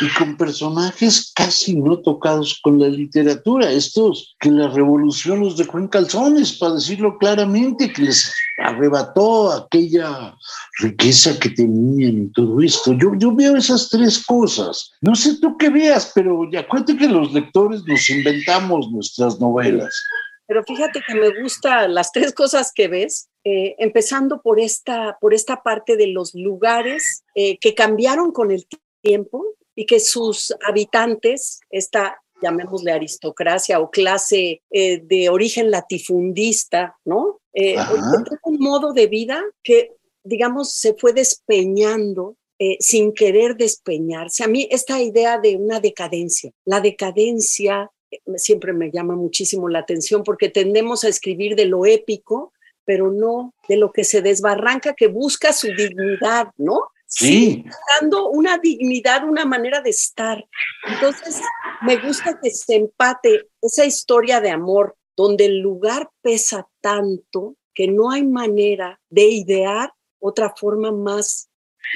y 0.00 0.08
con 0.10 0.36
personajes 0.36 1.32
casi 1.34 1.76
no 1.76 1.98
tocados 1.98 2.60
con 2.62 2.78
la 2.78 2.88
literatura, 2.88 3.70
estos 3.70 4.36
que 4.40 4.50
la 4.50 4.68
revolución 4.68 5.40
los 5.40 5.56
dejó 5.56 5.78
en 5.78 5.88
calzones, 5.88 6.52
para 6.52 6.74
decirlo 6.74 7.16
claramente, 7.18 7.92
que 7.92 8.02
les 8.02 8.34
arrebató 8.58 9.52
aquella 9.52 10.34
riqueza 10.80 11.38
que 11.38 11.50
tenían 11.50 12.24
y 12.24 12.32
todo 12.32 12.60
esto. 12.60 12.92
Yo, 12.94 13.14
yo 13.16 13.34
veo 13.34 13.56
esas 13.56 13.88
tres 13.88 14.24
cosas. 14.24 14.92
No 15.00 15.14
sé 15.14 15.38
tú 15.40 15.56
qué 15.56 15.70
veas, 15.70 16.12
pero 16.14 16.48
cuente 16.68 16.96
que 16.96 17.08
los 17.08 17.32
lectores 17.32 17.82
nos 17.86 18.08
inventamos 18.10 18.90
nuestras 18.90 19.40
novelas. 19.40 19.94
Pero 20.46 20.62
fíjate 20.62 21.02
que 21.06 21.14
me 21.14 21.40
gustan 21.40 21.94
las 21.94 22.12
tres 22.12 22.32
cosas 22.32 22.72
que 22.72 22.88
ves, 22.88 23.28
eh, 23.44 23.74
empezando 23.78 24.40
por 24.42 24.60
esta, 24.60 25.18
por 25.20 25.34
esta 25.34 25.62
parte 25.62 25.96
de 25.96 26.08
los 26.08 26.34
lugares 26.34 27.24
eh, 27.34 27.58
que 27.58 27.74
cambiaron 27.74 28.32
con 28.32 28.50
el 28.50 28.66
tiempo 29.02 29.44
y 29.74 29.86
que 29.86 29.98
sus 30.00 30.54
habitantes, 30.66 31.60
esta 31.70 32.20
llamémosle 32.42 32.92
aristocracia 32.92 33.80
o 33.80 33.90
clase 33.90 34.62
eh, 34.70 35.00
de 35.02 35.28
origen 35.30 35.70
latifundista, 35.70 36.96
¿no? 37.04 37.40
un 38.42 38.58
modo 38.58 38.92
de 38.92 39.06
vida 39.06 39.42
que, 39.62 39.92
digamos, 40.22 40.74
se 40.74 40.92
fue 40.92 41.14
despeñando 41.14 42.36
sin 42.80 43.14
querer 43.14 43.56
despeñarse. 43.56 44.44
A 44.44 44.48
mí 44.48 44.68
esta 44.70 45.00
idea 45.00 45.38
de 45.38 45.56
una 45.56 45.80
decadencia, 45.80 46.52
la 46.66 46.80
decadencia 46.80 47.90
siempre 48.36 48.72
me 48.72 48.90
llama 48.90 49.14
muchísimo 49.14 49.68
la 49.68 49.80
atención 49.80 50.22
porque 50.24 50.48
tendemos 50.48 51.04
a 51.04 51.08
escribir 51.08 51.56
de 51.56 51.66
lo 51.66 51.86
épico, 51.86 52.52
pero 52.84 53.10
no 53.10 53.54
de 53.68 53.76
lo 53.76 53.92
que 53.92 54.04
se 54.04 54.22
desbarranca, 54.22 54.94
que 54.94 55.08
busca 55.08 55.52
su 55.52 55.68
dignidad, 55.68 56.48
¿no? 56.56 56.80
Sí. 57.06 57.64
Dando 58.00 58.28
una 58.28 58.58
dignidad, 58.58 59.24
una 59.24 59.44
manera 59.44 59.80
de 59.80 59.90
estar. 59.90 60.44
Entonces, 60.88 61.40
me 61.82 61.96
gusta 61.96 62.38
que 62.42 62.50
se 62.50 62.76
empate 62.76 63.48
esa 63.62 63.84
historia 63.84 64.40
de 64.40 64.50
amor 64.50 64.96
donde 65.16 65.46
el 65.46 65.58
lugar 65.58 66.10
pesa 66.20 66.68
tanto 66.80 67.56
que 67.74 67.88
no 67.88 68.10
hay 68.10 68.24
manera 68.24 69.00
de 69.08 69.24
idear 69.24 69.92
otra 70.18 70.52
forma 70.56 70.92
más 70.92 71.48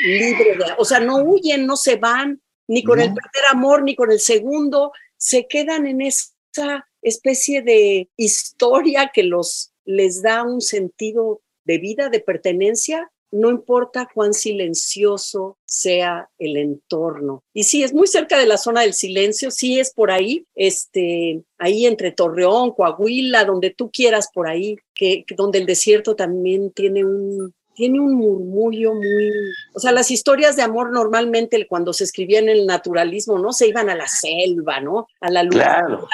libre. 0.04 0.56
De, 0.56 0.64
o 0.78 0.84
sea, 0.84 1.00
no 1.00 1.16
huyen, 1.22 1.66
no 1.66 1.76
se 1.76 1.96
van, 1.96 2.40
ni 2.68 2.84
con 2.84 3.00
el 3.00 3.08
primer 3.08 3.46
amor, 3.50 3.82
ni 3.82 3.96
con 3.96 4.12
el 4.12 4.20
segundo, 4.20 4.92
se 5.20 5.46
quedan 5.46 5.86
en 5.86 6.00
esa 6.00 6.88
especie 7.02 7.62
de 7.62 8.08
historia 8.16 9.10
que 9.12 9.22
los 9.22 9.72
les 9.84 10.22
da 10.22 10.42
un 10.44 10.60
sentido 10.60 11.42
de 11.64 11.78
vida, 11.78 12.08
de 12.08 12.20
pertenencia, 12.20 13.10
no 13.32 13.50
importa 13.50 14.08
cuán 14.12 14.34
silencioso 14.34 15.58
sea 15.64 16.28
el 16.38 16.56
entorno. 16.56 17.44
Y 17.52 17.64
sí, 17.64 17.82
es 17.82 17.92
muy 17.92 18.06
cerca 18.08 18.38
de 18.38 18.46
la 18.46 18.56
zona 18.56 18.80
del 18.80 18.94
silencio, 18.94 19.50
sí 19.50 19.78
es 19.78 19.92
por 19.92 20.10
ahí, 20.10 20.46
este, 20.54 21.42
ahí 21.58 21.86
entre 21.86 22.12
Torreón, 22.12 22.72
Coahuila, 22.72 23.44
donde 23.44 23.70
tú 23.70 23.90
quieras 23.92 24.30
por 24.34 24.48
ahí, 24.48 24.76
que, 24.94 25.24
donde 25.36 25.58
el 25.58 25.66
desierto 25.66 26.16
también 26.16 26.72
tiene 26.72 27.04
un, 27.04 27.54
tiene 27.74 28.00
un 28.00 28.14
murmullo 28.14 28.94
muy, 28.94 29.32
o 29.74 29.80
sea, 29.80 29.92
las 29.92 30.10
historias 30.10 30.56
de 30.56 30.62
amor 30.62 30.92
normalmente 30.92 31.66
cuando 31.66 31.92
se 31.92 32.04
escribían 32.04 32.44
en 32.44 32.58
el 32.58 32.66
naturalismo, 32.66 33.38
¿no? 33.38 33.52
Se 33.52 33.68
iban 33.68 33.88
a 33.88 33.94
la 33.94 34.08
selva, 34.08 34.80
¿no? 34.80 35.06
A 35.20 35.30
la 35.30 35.42
luz 35.42 35.62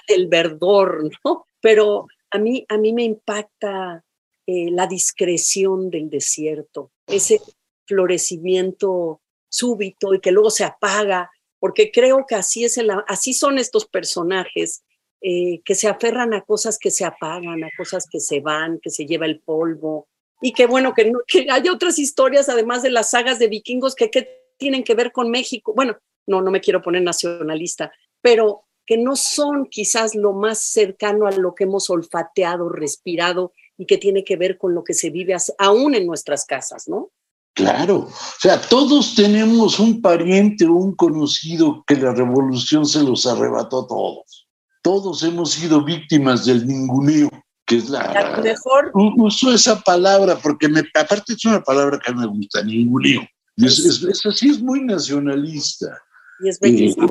del 0.09 0.29
verdor, 0.29 1.11
¿no? 1.25 1.47
Pero 1.61 2.07
a 2.31 2.39
mí, 2.39 2.65
a 2.69 2.79
mí 2.79 2.93
me 2.93 3.05
impacta 3.05 4.05
eh, 4.47 4.71
la 4.71 4.87
discreción 4.87 5.91
del 5.91 6.09
desierto, 6.09 6.93
ese 7.07 7.41
florecimiento 7.87 9.21
súbito 9.49 10.15
y 10.15 10.21
que 10.21 10.33
luego 10.33 10.51
se 10.51 10.65
apaga, 10.65 11.31
porque 11.59 11.91
creo 11.91 12.27
que 12.29 12.35
así, 12.35 12.65
es 12.65 12.79
así 13.09 13.33
son 13.33 13.59
estos 13.59 13.87
personajes 13.87 14.85
eh, 15.23 15.63
que 15.65 15.75
se 15.75 15.89
aferran 15.89 16.35
a 16.35 16.43
cosas 16.43 16.79
que 16.79 16.91
se 16.91 17.05
apagan, 17.05 17.65
a 17.65 17.71
cosas 17.77 18.07
que 18.09 18.21
se 18.21 18.41
van, 18.41 18.79
que 18.81 18.91
se 18.91 19.07
lleva 19.07 19.27
el 19.27 19.41
polvo. 19.41 20.07
Y 20.41 20.53
que 20.53 20.67
bueno, 20.67 20.93
que, 20.95 21.13
que 21.27 21.47
hay 21.51 21.69
otras 21.69 21.99
historias, 21.99 22.49
además 22.49 22.83
de 22.83 22.91
las 22.91 23.11
sagas 23.11 23.39
de 23.39 23.49
vikingos, 23.49 23.95
que, 23.95 24.11
que 24.11 24.47
tienen 24.59 24.85
que 24.85 24.95
ver 24.95 25.13
con 25.13 25.31
México. 25.31 25.73
Bueno, 25.75 25.97
no, 26.27 26.43
no 26.43 26.51
me 26.51 26.61
quiero 26.61 26.83
poner 26.83 27.03
nacionalista, 27.03 27.93
pero 28.21 28.65
que 28.85 28.97
no 28.97 29.17
son 29.17 29.67
quizás 29.67 30.15
lo 30.15 30.33
más 30.33 30.61
cercano 30.61 31.27
a 31.27 31.33
lo 31.33 31.55
que 31.55 31.65
hemos 31.65 31.91
olfateado, 31.91 32.69
respirado 32.69 33.53
y 33.77 33.87
que 33.87 33.99
tiene 33.99 34.25
que 34.25 34.37
ver 34.37 34.59
con 34.59 34.75
lo 34.75 34.85
que 34.85 34.95
se 34.95 35.11
vive 35.11 35.37
aún 35.59 35.95
en 35.95 36.07
nuestras 36.07 36.45
casas, 36.45 36.89
¿no? 36.89 37.11
Claro, 37.53 38.01
o 38.01 38.39
sea, 38.39 38.61
todos 38.61 39.15
tenemos 39.15 39.81
un 39.81 40.03
pariente 40.03 40.67
o 40.67 40.75
un 40.75 40.95
conocido 40.95 41.83
que 41.87 41.97
la 41.97 42.13
revolución 42.13 42.85
se 42.85 43.03
los 43.03 43.27
arrebató 43.27 43.85
a 43.85 43.87
todos. 43.89 44.47
Todos 44.83 45.23
hemos 45.23 45.53
sido 45.53 45.83
víctimas 45.83 46.45
del 46.45 46.67
ninguneo, 46.67 47.31
que 47.67 47.77
es 47.77 47.89
la... 47.89 48.41
mejor... 48.43 48.93
Uso 48.95 49.53
esa 49.53 49.81
palabra 49.81 50.39
porque 50.39 50.69
me, 50.69 50.83
aparte 50.95 51.35
es 51.35 51.45
una 51.45 51.63
palabra 51.63 51.99
que 51.99 52.15
me 52.15 52.27
gusta, 52.27 52.63
ninguneo. 52.63 53.27
Es, 53.57 53.79
es, 53.79 54.27
así, 54.27 54.51
es 54.51 54.61
muy 54.61 54.83
nacionalista. 54.83 55.99
Y 56.41 56.49
es 56.49 56.61
bellísima. 56.61 57.09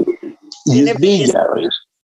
y 0.66 0.80
es 0.88 1.00
bella, 1.00 1.48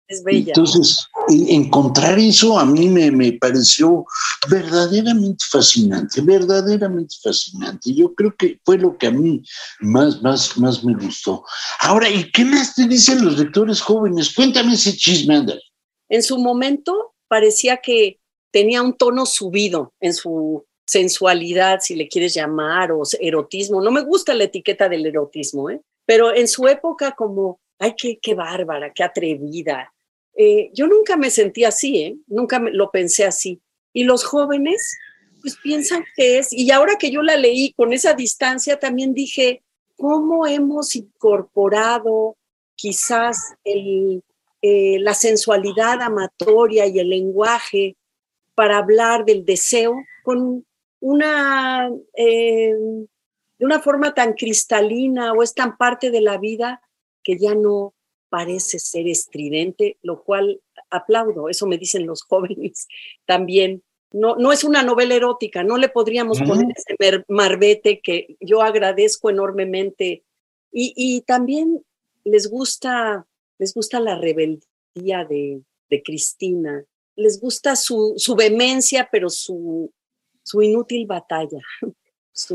es 0.06 0.22
bella. 0.22 0.52
Entonces, 0.54 1.04
encontrar 1.48 2.18
eso 2.18 2.58
a 2.58 2.64
mí 2.64 2.88
me, 2.88 3.11
me, 3.11 3.32
pareció 3.32 4.06
verdaderamente 4.48 5.44
fascinante, 5.50 6.20
verdaderamente 6.20 7.16
fascinante. 7.20 7.92
Yo 7.92 8.14
creo 8.14 8.34
que 8.37 8.61
fue 8.64 8.78
lo 8.78 8.96
que 8.96 9.08
a 9.08 9.11
mí 9.11 9.42
más, 9.80 10.22
más, 10.22 10.56
más 10.56 10.84
me 10.84 10.94
gustó. 10.94 11.44
Ahora, 11.80 12.08
¿y 12.08 12.30
qué 12.30 12.44
más 12.44 12.76
te 12.76 12.87
dicen 12.87 13.24
los 13.24 13.37
lectores 13.37 13.80
jóvenes? 13.80 14.32
Cuéntame 14.32 14.74
ese 14.74 14.96
chisme, 14.96 15.44
En 16.08 16.22
su 16.22 16.38
momento 16.38 17.14
parecía 17.26 17.78
que 17.78 18.20
tenía 18.50 18.82
un 18.82 18.94
tono 18.94 19.26
subido 19.26 19.92
en 20.00 20.14
su 20.14 20.64
sensualidad, 20.87 21.80
si 21.80 21.94
le 21.94 22.08
quieres 22.08 22.34
llamar, 22.34 22.92
o 22.92 23.02
erotismo. 23.20 23.82
No 23.82 23.90
me 23.90 24.02
gusta 24.02 24.34
la 24.34 24.44
etiqueta 24.44 24.88
del 24.88 25.06
erotismo, 25.06 25.70
¿eh? 25.70 25.80
pero 26.06 26.34
en 26.34 26.48
su 26.48 26.66
época 26.66 27.12
como, 27.12 27.61
ay, 27.78 27.94
qué, 27.96 28.18
qué 28.20 28.34
bárbara, 28.34 28.92
qué 28.94 29.04
atrevida, 29.04 29.92
eh, 30.40 30.70
yo 30.72 30.87
nunca 30.87 31.16
me 31.16 31.30
sentí 31.30 31.64
así, 31.64 31.98
¿eh? 31.98 32.16
nunca 32.28 32.61
lo 32.61 32.92
pensé 32.92 33.24
así. 33.24 33.61
Y 33.92 34.04
los 34.04 34.24
jóvenes, 34.24 34.96
pues 35.40 35.56
piensan 35.56 36.04
que 36.14 36.38
es, 36.38 36.52
y 36.52 36.70
ahora 36.70 36.94
que 36.96 37.11
yo 37.11 37.22
la 37.22 37.37
leí 37.37 37.72
con 37.72 37.92
esa 37.92 38.14
distancia, 38.14 38.78
también 38.78 39.14
dije, 39.14 39.62
¿cómo 39.96 40.46
hemos 40.46 40.94
incorporado 40.94 42.37
quizás 42.76 43.54
el, 43.64 44.22
eh, 44.62 44.98
la 45.00 45.14
sensualidad 45.14 46.00
amatoria 46.02 46.87
y 46.87 47.00
el 47.00 47.11
lenguaje 47.11 47.96
para 48.59 48.79
hablar 48.79 49.25
del 49.25 49.44
deseo 49.44 49.94
con 50.25 50.66
una, 50.99 51.88
de 52.16 53.07
una 53.61 53.81
forma 53.81 54.14
tan 54.14 54.33
cristalina 54.33 55.33
o 55.33 55.44
es 55.44 55.55
tan 55.55 55.77
parte 55.77 56.11
de 56.11 56.21
la 56.21 56.38
vida 56.38 56.83
que 57.23 57.38
ya 57.38 57.55
no, 57.55 57.94
parece 58.29 58.81
ser 58.81 59.07
estridente, 59.07 59.97
lo 60.03 60.25
cual 60.25 60.61
aplaudo, 60.90 61.49
eso 61.49 61.68
me 61.68 61.79
dicen 61.79 62.05
los 62.05 62.23
jóvenes 62.29 62.88
también. 63.27 63.85
No, 64.11 64.35
no 64.35 64.51
es 64.51 64.64
una 64.64 64.83
novela 64.83 65.14
erótica, 65.14 65.62
no 65.62 65.77
le 65.77 65.88
podríamos 65.88 66.40
poner 66.40 66.75
ese 66.75 67.25
marbete 67.29 68.01
que 68.01 68.38
yo 68.40 68.62
agradezco 68.62 69.31
enormemente. 69.31 70.25
Y, 70.73 71.23
también 71.27 71.85
les 72.25 72.51
gusta, 72.51 73.25
les 73.59 73.73
gusta 73.73 74.01
la 74.01 74.18
rebeldía 74.18 75.25
de, 75.29 75.62
Cristina, 76.05 76.85
les 77.18 77.40
gusta 77.40 77.76
su, 77.76 78.14
su 78.16 78.35
vehemencia, 78.35 79.09
pero 79.11 79.28
su, 79.28 79.92
su 80.42 80.62
inútil 80.62 81.07
batalla. 81.07 81.59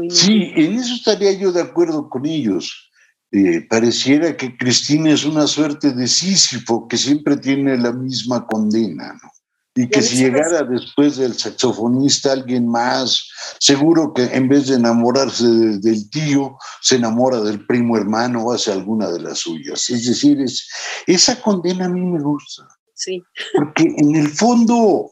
Sí, 0.10 0.54
en 0.56 0.80
eso 0.80 0.93
estaría 0.95 1.34
yo 1.34 1.52
de 1.52 1.60
acuerdo 1.60 2.10
con 2.10 2.26
ellos. 2.26 2.89
Eh, 3.34 3.67
pareciera 3.69 4.38
que 4.38 4.56
Cristina 4.56 5.12
es 5.12 5.26
una 5.26 5.45
suerte 5.45 5.91
de 5.91 6.08
Sísifo 6.08 6.88
que 6.88 6.97
siempre 6.97 7.36
tiene 7.36 7.78
la 7.78 7.91
misma 7.91 8.47
condena, 8.47 9.12
¿no? 9.21 9.30
Y 9.76 9.89
que 9.89 10.02
si 10.02 10.17
llegara 10.17 10.63
después 10.63 11.17
del 11.17 11.34
saxofonista 11.34 12.32
alguien 12.32 12.65
más, 12.65 13.28
seguro 13.60 14.13
que 14.13 14.23
en 14.23 14.47
vez 14.47 14.67
de 14.67 14.76
enamorarse 14.76 15.47
del 15.47 16.10
tío, 16.10 16.58
se 16.80 16.95
enamora 16.95 17.41
del 17.41 17.65
primo 17.65 17.97
hermano 17.97 18.43
o 18.43 18.54
hace 18.54 18.71
alguna 18.71 19.10
de 19.10 19.19
las 19.19 19.39
suyas. 19.39 19.89
Es 19.89 20.06
decir, 20.06 20.39
es, 20.39 20.69
esa 21.08 21.41
condena 21.41 21.86
a 21.86 21.89
mí 21.89 21.99
me 21.99 22.21
gusta. 22.21 22.67
Sí. 22.93 23.21
Porque 23.53 23.84
en 23.84 24.15
el 24.15 24.29
fondo, 24.29 25.12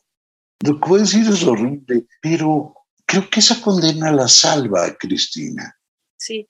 lo 0.64 0.80
que 0.80 0.90
voy 0.90 1.00
a 1.00 1.04
decir 1.04 1.28
es 1.28 1.44
horrible, 1.44 2.06
pero 2.22 2.76
creo 3.06 3.30
que 3.30 3.40
esa 3.40 3.62
condena 3.62 4.12
la 4.12 4.28
salva 4.28 4.86
a 4.86 4.96
Cristina. 4.96 5.76
Sí 6.18 6.48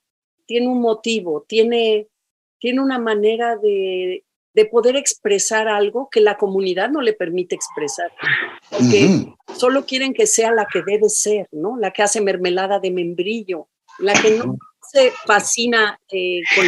tiene 0.52 0.68
un 0.68 0.82
motivo, 0.82 1.46
tiene, 1.48 2.10
tiene 2.60 2.82
una 2.82 3.00
manera 3.00 3.56
de, 3.56 4.26
de 4.54 4.66
poder 4.66 4.98
expresar 4.98 5.70
algo 5.70 6.10
que 6.12 6.20
la 6.20 6.36
comunidad 6.36 6.90
no 6.90 7.00
le 7.00 7.14
permite 7.14 7.56
expresar. 7.56 8.12
Porque 8.70 9.28
solo 9.56 9.86
quieren 9.86 10.14
que 10.14 10.28
sea 10.28 10.52
la 10.52 10.68
que 10.70 10.84
debe 10.86 11.08
ser, 11.08 11.48
¿no? 11.54 11.78
La 11.78 11.92
que 11.92 12.04
hace 12.04 12.20
mermelada 12.20 12.82
de 12.82 12.92
membrillo, 12.92 13.70
la 14.00 14.12
que 14.12 14.32
no 14.32 14.58
se 14.92 15.12
fascina 15.26 15.98
eh, 16.12 16.42
con 16.54 16.66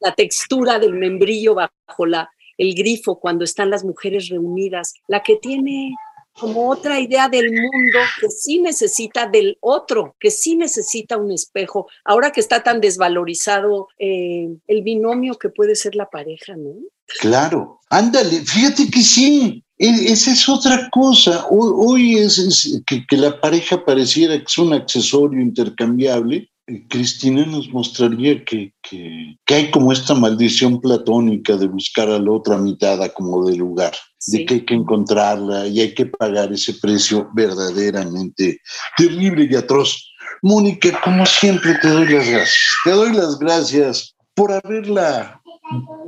la 0.00 0.14
textura 0.14 0.78
del 0.78 0.92
membrillo 0.92 1.54
bajo 1.54 2.04
la, 2.04 2.28
el 2.58 2.74
grifo 2.74 3.18
cuando 3.18 3.44
están 3.44 3.70
las 3.70 3.84
mujeres 3.84 4.28
reunidas, 4.28 4.94
la 5.08 5.22
que 5.22 5.36
tiene 5.36 5.94
como 6.38 6.68
otra 6.70 7.00
idea 7.00 7.28
del 7.28 7.50
mundo 7.50 7.98
que 8.20 8.28
sí 8.28 8.60
necesita 8.60 9.26
del 9.26 9.56
otro, 9.60 10.14
que 10.20 10.30
sí 10.30 10.54
necesita 10.54 11.16
un 11.16 11.32
espejo. 11.32 11.86
Ahora 12.04 12.30
que 12.30 12.40
está 12.40 12.62
tan 12.62 12.80
desvalorizado 12.80 13.88
eh, 13.98 14.48
el 14.66 14.82
binomio 14.82 15.38
que 15.38 15.48
puede 15.48 15.74
ser 15.74 15.94
la 15.94 16.10
pareja, 16.10 16.54
¿no? 16.56 16.74
Claro, 17.20 17.80
ándale, 17.88 18.44
fíjate 18.44 18.90
que 18.90 19.00
sí, 19.00 19.64
e, 19.78 20.12
esa 20.12 20.32
es 20.32 20.48
otra 20.48 20.90
cosa. 20.90 21.46
Hoy, 21.50 22.16
es, 22.16 22.82
que, 22.86 23.06
que, 23.06 23.16
la 23.16 23.40
pareja 23.40 23.84
pareciera 23.84 24.36
que 24.36 24.44
es 24.44 24.58
un 24.58 24.74
accesorio 24.74 25.40
intercambiable 25.40 26.50
Cristina 26.88 27.46
nos 27.46 27.68
mostraría 27.68 28.44
que, 28.44 28.72
que, 28.82 29.38
hay 29.54 29.70
como 29.70 29.92
esta 29.92 30.14
maldición 30.14 30.80
platónica 30.80 31.56
de 31.56 31.68
buscar 31.68 32.08
a 32.10 32.18
la 32.18 32.32
otra 32.32 32.58
mitad 32.58 32.98
como 33.12 33.46
de 33.46 33.56
lugar, 33.56 33.94
de 34.26 34.44
que 34.44 34.54
hay 34.54 34.64
que 34.64 34.74
encontrarla 34.74 35.68
y 35.68 35.80
hay 35.80 35.94
que 35.94 36.06
pagar 36.06 36.52
ese 36.52 36.74
precio 36.74 37.30
verdaderamente 37.34 38.60
terrible 38.96 39.48
y 39.48 39.54
atroz. 39.54 40.12
Mónica, 40.42 41.00
como 41.02 41.24
siempre, 41.24 41.74
te 41.80 41.88
doy 41.88 42.08
las 42.08 42.28
gracias. 42.28 42.56
Te 42.84 42.90
doy 42.90 43.12
las 43.12 43.38
gracias 43.38 44.16
por 44.34 44.52
haberla 44.52 45.40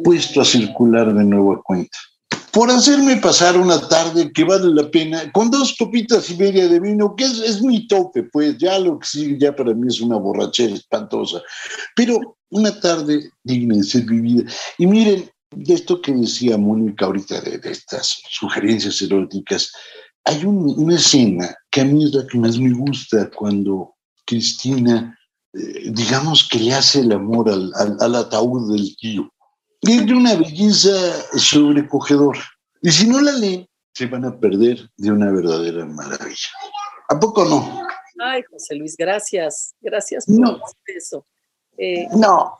puesto 0.03 0.41
a 0.41 0.45
circular 0.45 1.15
de 1.15 1.25
nuevo 1.25 1.53
a 1.53 1.63
cuenta 1.63 1.99
por 2.53 2.71
hacerme 2.71 3.17
pasar 3.17 3.57
una 3.57 3.89
tarde 3.89 4.33
que 4.33 4.45
vale 4.45 4.75
la 4.75 4.91
pena, 4.91 5.31
con 5.33 5.51
dos 5.51 5.77
copitas 5.79 6.31
y 6.31 6.37
media 6.37 6.69
de 6.69 6.81
vino, 6.81 7.15
que 7.17 7.25
es, 7.25 7.39
es 7.41 7.63
mi 7.63 7.87
tope, 7.87 8.25
pues 8.25 8.59
ya 8.59 8.79
lo 8.79 8.99
que 8.99 9.07
sigue 9.07 9.39
ya 9.39 9.55
para 9.55 9.75
mí 9.75 9.87
es 9.89 10.01
una 10.01 10.17
borrachera 10.17 10.75
espantosa, 10.75 11.43
pero 11.95 12.37
una 12.51 12.79
tarde 12.81 13.31
digna 13.45 13.77
de 13.77 13.85
ser 13.85 14.05
vivida. 14.05 14.51
Y 14.79 14.87
miren, 14.87 15.31
de 15.51 15.75
esto 15.75 16.01
que 16.01 16.13
decía 16.13 16.59
Mónica 16.59 17.07
ahorita, 17.07 17.41
de, 17.41 17.59
de 17.59 17.71
estas 17.71 18.21
sugerencias 18.29 19.01
eróticas, 19.03 19.71
hay 20.25 20.45
una 20.45 20.95
escena 20.95 21.55
que 21.71 21.81
a 21.81 21.85
mí 21.85 22.05
es 22.05 22.13
la 22.13 22.27
que 22.27 22.39
más 22.39 22.59
me 22.59 22.73
gusta 22.73 23.31
cuando 23.31 23.95
Cristina, 24.27 25.19
eh, 25.55 25.91
digamos 25.91 26.47
que 26.47 26.59
le 26.59 26.75
hace 26.75 27.01
el 27.01 27.13
amor 27.13 27.49
al, 27.49 27.73
al, 27.99 28.15
ataúd 28.15 28.73
del 28.73 28.95
tío. 28.97 29.33
Es 29.81 30.07
de 30.07 30.13
una 30.13 30.35
belleza 30.35 30.91
sobrecogedora. 31.37 32.41
Y 32.83 32.91
si 32.91 33.07
no 33.09 33.21
la 33.21 33.33
leen, 33.33 33.69
se 33.93 34.07
van 34.07 34.25
a 34.25 34.39
perder 34.39 34.89
de 34.97 35.11
una 35.11 35.31
verdadera 35.31 35.85
maravilla. 35.85 36.49
¿A 37.09 37.19
poco 37.19 37.45
no? 37.45 37.87
Ay, 38.21 38.43
José 38.51 38.75
Luis, 38.75 38.97
gracias. 38.97 39.75
Gracias 39.81 40.27
por 40.27 40.71
eso. 40.87 41.27
Eh, 41.77 42.07
no. 42.13 42.59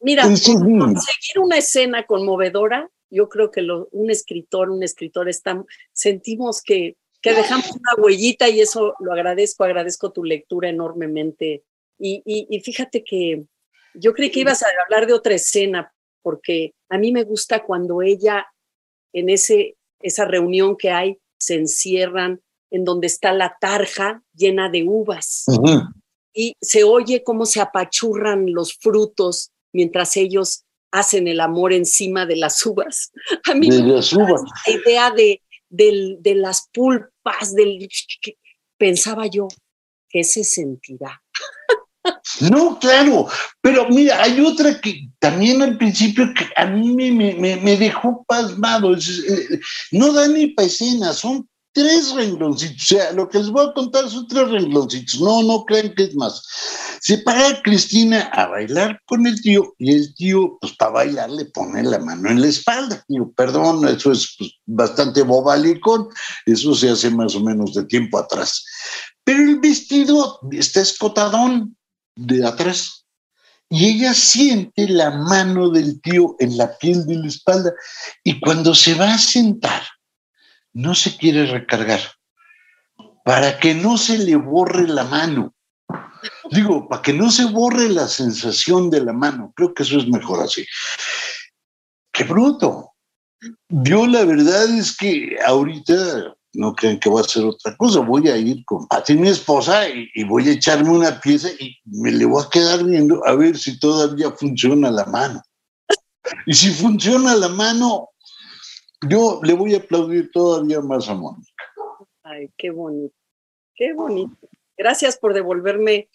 Mira, 0.00 0.22
conseguir 0.22 1.38
una 1.40 1.58
escena 1.58 2.06
conmovedora, 2.06 2.88
yo 3.10 3.28
creo 3.28 3.50
que 3.50 3.66
un 3.90 4.10
escritor, 4.10 4.70
un 4.70 4.82
escritor, 4.82 5.28
está, 5.28 5.62
sentimos 5.92 6.62
que, 6.62 6.96
que 7.20 7.34
dejamos 7.34 7.70
una 7.72 8.02
huellita 8.02 8.48
y 8.48 8.60
eso 8.60 8.94
lo 9.00 9.12
agradezco, 9.12 9.64
agradezco 9.64 10.12
tu 10.12 10.24
lectura 10.24 10.68
enormemente. 10.68 11.64
Y, 11.98 12.22
y, 12.24 12.60
fíjate 12.60 13.04
que 13.04 13.44
yo 13.92 14.14
creí 14.14 14.30
que 14.30 14.40
ibas 14.40 14.62
a 14.62 14.68
hablar 14.86 15.06
de 15.06 15.12
otra 15.12 15.34
escena, 15.34 15.92
porque 16.22 16.72
a 16.88 16.98
mí 16.98 17.12
me 17.12 17.24
gusta 17.24 17.64
cuando 17.64 18.02
ella, 18.02 18.46
en 19.12 19.30
ese, 19.30 19.76
esa 20.00 20.24
reunión 20.24 20.76
que 20.76 20.90
hay, 20.90 21.18
se 21.38 21.54
encierran, 21.54 22.40
en 22.70 22.84
donde 22.84 23.06
está 23.06 23.32
la 23.32 23.56
tarja 23.60 24.22
llena 24.34 24.68
de 24.70 24.84
uvas. 24.84 25.46
Y 26.32 26.56
se 26.60 26.84
oye 26.84 27.24
cómo 27.24 27.46
se 27.46 27.60
apachurran 27.60 28.52
los 28.52 28.74
frutos 28.74 29.50
mientras 29.72 30.16
ellos 30.16 30.64
hacen 30.92 31.28
el 31.28 31.40
amor 31.40 31.72
encima 31.72 32.26
de 32.26 32.36
las 32.36 32.64
uvas. 32.64 33.12
A 33.50 33.54
mí 33.54 33.68
de 33.68 33.82
las 33.82 34.12
uvas. 34.12 34.42
la 34.66 34.72
idea 34.72 35.10
de, 35.10 35.42
de, 35.68 36.34
las 36.34 36.68
pulpas, 36.72 37.54
del, 37.54 37.88
pensaba 38.76 39.26
yo, 39.26 39.48
¿qué 40.08 40.24
se 40.24 40.44
sentirá? 40.44 41.22
No, 42.40 42.78
claro, 42.78 43.28
pero 43.60 43.88
mira, 43.88 44.22
hay 44.22 44.40
otra 44.40 44.80
que 44.80 45.10
también 45.18 45.60
al 45.60 45.76
principio 45.76 46.32
que 46.34 46.46
a 46.56 46.66
mí 46.66 47.10
me, 47.10 47.76
dejó 47.76 48.24
pasmado, 48.26 48.94
eh, 48.94 49.60
no 49.92 50.12
da 50.12 50.26
ni 50.28 50.48
para 50.48 50.68
son 51.12 51.46
tres 51.72 52.12
rengloncitos. 52.14 52.82
O 52.82 52.86
sea, 52.86 53.12
lo 53.12 53.28
que 53.28 53.38
les 53.38 53.50
voy 53.50 53.66
a 53.68 53.72
contar 53.72 54.08
son 54.08 54.26
tres 54.26 54.48
rengloncitos. 54.48 55.20
No, 55.20 55.42
no 55.42 55.64
crean 55.64 55.94
que 55.94 56.04
es 56.04 56.14
más. 56.14 56.42
Se 57.00 57.18
para 57.18 57.62
Cristina 57.62 58.22
a 58.32 58.46
bailar 58.46 59.00
con 59.06 59.26
el 59.26 59.40
tío 59.40 59.74
y 59.78 59.92
el 59.92 60.14
tío, 60.14 60.58
pues 60.60 60.74
para 60.76 60.92
bailar, 60.92 61.30
le 61.30 61.46
pone 61.46 61.82
la 61.82 61.98
mano 61.98 62.30
en 62.30 62.40
la 62.40 62.48
espalda. 62.48 63.04
Digo, 63.08 63.32
perdón, 63.32 63.86
eso 63.88 64.12
es 64.12 64.34
pues, 64.38 64.52
bastante 64.66 65.22
bobalicón. 65.22 66.08
Eso 66.46 66.74
se 66.74 66.90
hace 66.90 67.10
más 67.10 67.34
o 67.34 67.40
menos 67.40 67.74
de 67.74 67.84
tiempo 67.84 68.18
atrás. 68.18 68.64
Pero 69.24 69.42
el 69.42 69.60
vestido 69.60 70.40
está 70.50 70.80
escotadón 70.80 71.76
de 72.20 72.46
atrás. 72.46 73.06
Y 73.68 73.86
ella 73.86 74.14
siente 74.14 74.88
la 74.88 75.10
mano 75.10 75.70
del 75.70 76.00
tío 76.00 76.36
en 76.40 76.56
la 76.56 76.76
piel 76.78 77.06
de 77.06 77.16
la 77.16 77.28
espalda. 77.28 77.72
Y 78.24 78.40
cuando 78.40 78.74
se 78.74 78.94
va 78.94 79.14
a 79.14 79.18
sentar, 79.18 79.82
no 80.72 80.94
se 80.94 81.16
quiere 81.16 81.46
recargar 81.46 82.00
para 83.24 83.58
que 83.58 83.74
no 83.74 83.96
se 83.96 84.18
le 84.18 84.36
borre 84.36 84.88
la 84.88 85.04
mano. 85.04 85.54
Digo, 86.50 86.88
para 86.88 87.02
que 87.02 87.12
no 87.12 87.30
se 87.30 87.44
borre 87.44 87.88
la 87.88 88.08
sensación 88.08 88.90
de 88.90 89.04
la 89.04 89.12
mano. 89.12 89.52
Creo 89.56 89.72
que 89.72 89.84
eso 89.84 89.98
es 89.98 90.08
mejor 90.08 90.42
así. 90.42 90.66
¡Qué 92.12 92.24
bruto! 92.24 92.92
Yo 93.68 94.06
la 94.06 94.24
verdad 94.24 94.68
es 94.68 94.96
que 94.96 95.38
ahorita 95.46 96.34
no 96.52 96.74
crean 96.74 96.98
que 96.98 97.08
voy 97.08 97.22
a 97.22 97.24
hacer 97.24 97.44
otra 97.44 97.76
cosa. 97.76 98.00
Voy 98.00 98.28
a 98.28 98.36
ir 98.36 98.64
con 98.64 98.86
Pati, 98.86 99.14
mi 99.14 99.28
esposa, 99.28 99.88
y, 99.88 100.08
y, 100.14 100.24
voy 100.24 100.48
a 100.48 100.52
echarme 100.52 100.90
una 100.90 101.20
pieza 101.20 101.48
y 101.58 101.76
me 101.84 102.10
le 102.10 102.24
voy 102.24 102.42
a 102.42 102.50
quedar 102.50 102.84
viendo 102.84 103.26
a 103.26 103.34
ver 103.34 103.56
si 103.56 103.78
todavía 103.78 104.30
funciona 104.32 104.90
la 104.90 105.04
mano. 105.06 105.42
Y 106.46 106.54
si 106.54 106.70
funciona 106.70 107.34
la 107.34 107.48
mano, 107.48 108.10
yo 109.08 109.40
le 109.42 109.54
voy 109.54 109.74
a 109.74 109.78
aplaudir 109.78 110.30
todavía 110.30 110.80
más 110.80 111.08
a 111.08 111.14
Mónica. 111.14 111.50
Ay, 112.22 112.50
qué 112.56 112.70
bonito, 112.70 113.14
qué 113.74 113.92
bonito. 113.94 114.36
Gracias 114.76 115.18
por 115.18 115.34
devolverme 115.34 116.08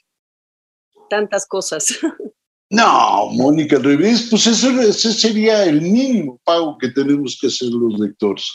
tantas 1.10 1.46
cosas. 1.46 1.88
No, 2.72 3.28
Mónica, 3.32 3.76
al 3.78 3.84
revés, 3.84 4.28
pues 4.28 4.48
eso, 4.48 4.70
ese 4.82 5.14
sería 5.14 5.66
el 5.66 5.82
mínimo 5.82 6.42
pago 6.44 6.76
que 6.80 6.90
tenemos 6.90 7.38
que 7.40 7.46
hacer 7.46 7.70
los 7.70 8.00
lectores, 8.00 8.52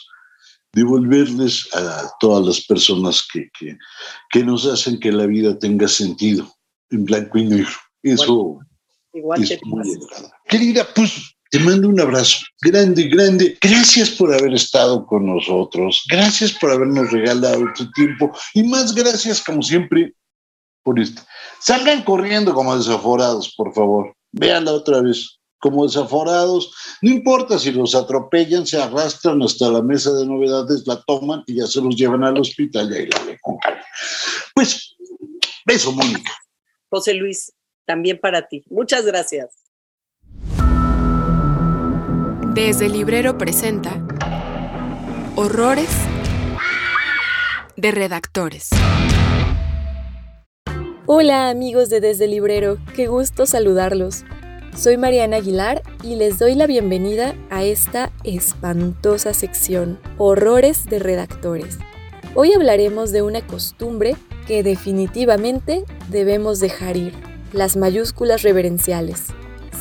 devolverles 0.73 1.69
a 1.75 2.11
todas 2.21 2.47
las 2.47 2.61
personas 2.67 3.27
que, 3.33 3.51
que, 4.31 4.45
nos 4.45 4.67
hacen 4.67 5.01
que 5.01 5.13
la 5.13 5.27
vida 5.27 5.59
tenga 5.59 5.89
sentido 5.89 6.53
en 6.91 7.05
blanco 7.05 7.39
y 7.39 7.45
negro. 7.45 7.71
Eso 8.03 8.59
igual, 9.13 9.43
es 9.43 9.59
muy 9.65 9.99
Querida, 10.49 10.87
pues 10.95 11.35
te 11.51 11.59
mando 11.59 11.89
un 11.89 12.01
abrazo 12.01 12.39
grande, 12.63 13.09
grande. 13.09 13.59
Gracias 13.61 14.11
por 14.11 14.33
haber 14.33 14.55
estado 14.55 15.05
con 15.05 15.27
nosotros. 15.27 16.05
Gracias 16.09 16.53
por 16.53 16.71
habernos 16.71 17.11
regalado 17.11 17.65
tu 17.75 17.91
tiempo. 17.91 18.33
Y 18.55 18.63
más 18.63 18.95
gracias, 18.95 19.43
como 19.43 19.61
siempre, 19.63 20.15
por 20.85 21.01
esto. 21.01 21.23
Salgan 21.61 22.05
corriendo 22.05 22.55
como 22.55 22.77
desaforados, 22.77 23.53
por 23.57 23.75
favor. 23.75 24.15
Véanla 24.33 24.73
otra 24.73 25.03
vez. 25.03 25.40
Como 25.61 25.87
desaforados, 25.87 26.75
no 27.03 27.11
importa 27.11 27.59
si 27.59 27.71
los 27.71 27.95
atropellan, 27.95 28.67
se 28.67 28.81
arrastran 28.81 29.43
hasta 29.43 29.71
la 29.71 29.83
mesa 29.83 30.13
de 30.15 30.27
novedades, 30.27 30.87
la 30.87 31.03
toman 31.03 31.45
y 31.47 31.57
ya 31.57 31.67
se 31.67 31.81
los 31.81 31.95
llevan 31.95 32.25
al 32.25 32.39
hospital 32.39 32.91
y 32.91 32.97
ahí 32.97 33.07
la 33.07 33.39
calma. 33.63 33.85
Pues, 34.55 34.97
beso, 35.67 35.93
Mónica. 35.93 36.33
José 36.89 37.15
Luis, 37.15 37.53
también 37.85 38.19
para 38.19 38.49
ti. 38.49 38.65
Muchas 38.71 39.05
gracias. 39.05 39.55
Desde 42.55 42.87
el 42.87 42.93
librero 42.93 43.39
presenta 43.39 44.03
Horrores 45.37 45.89
de 47.77 47.91
redactores. 47.93 48.71
Hola 51.07 51.49
amigos 51.49 51.89
de 51.91 52.01
Desde 52.01 52.27
el 52.27 52.33
Librero, 52.33 52.79
qué 52.95 53.07
gusto 53.07 53.47
saludarlos. 53.47 54.25
Soy 54.77 54.97
Mariana 54.97 55.39
Aguilar 55.39 55.83
y 56.03 56.15
les 56.15 56.39
doy 56.39 56.55
la 56.55 56.67
bienvenida 56.67 57.35
a 57.51 57.65
esta 57.65 58.13
espantosa 58.25 59.35
sección, 59.35 59.99
Horrores 60.17 60.87
de 60.87 61.01
redactores. 61.01 61.79
Hoy 62.35 62.53
hablaremos 62.53 63.11
de 63.11 63.23
una 63.23 63.47
costumbre 63.47 64.17
que 64.47 64.63
definitivamente 64.63 65.85
debemos 66.09 66.61
dejar 66.61 66.97
ir, 66.97 67.13
las 67.53 67.77
mayúsculas 67.77 68.43
reverenciales. 68.43 69.25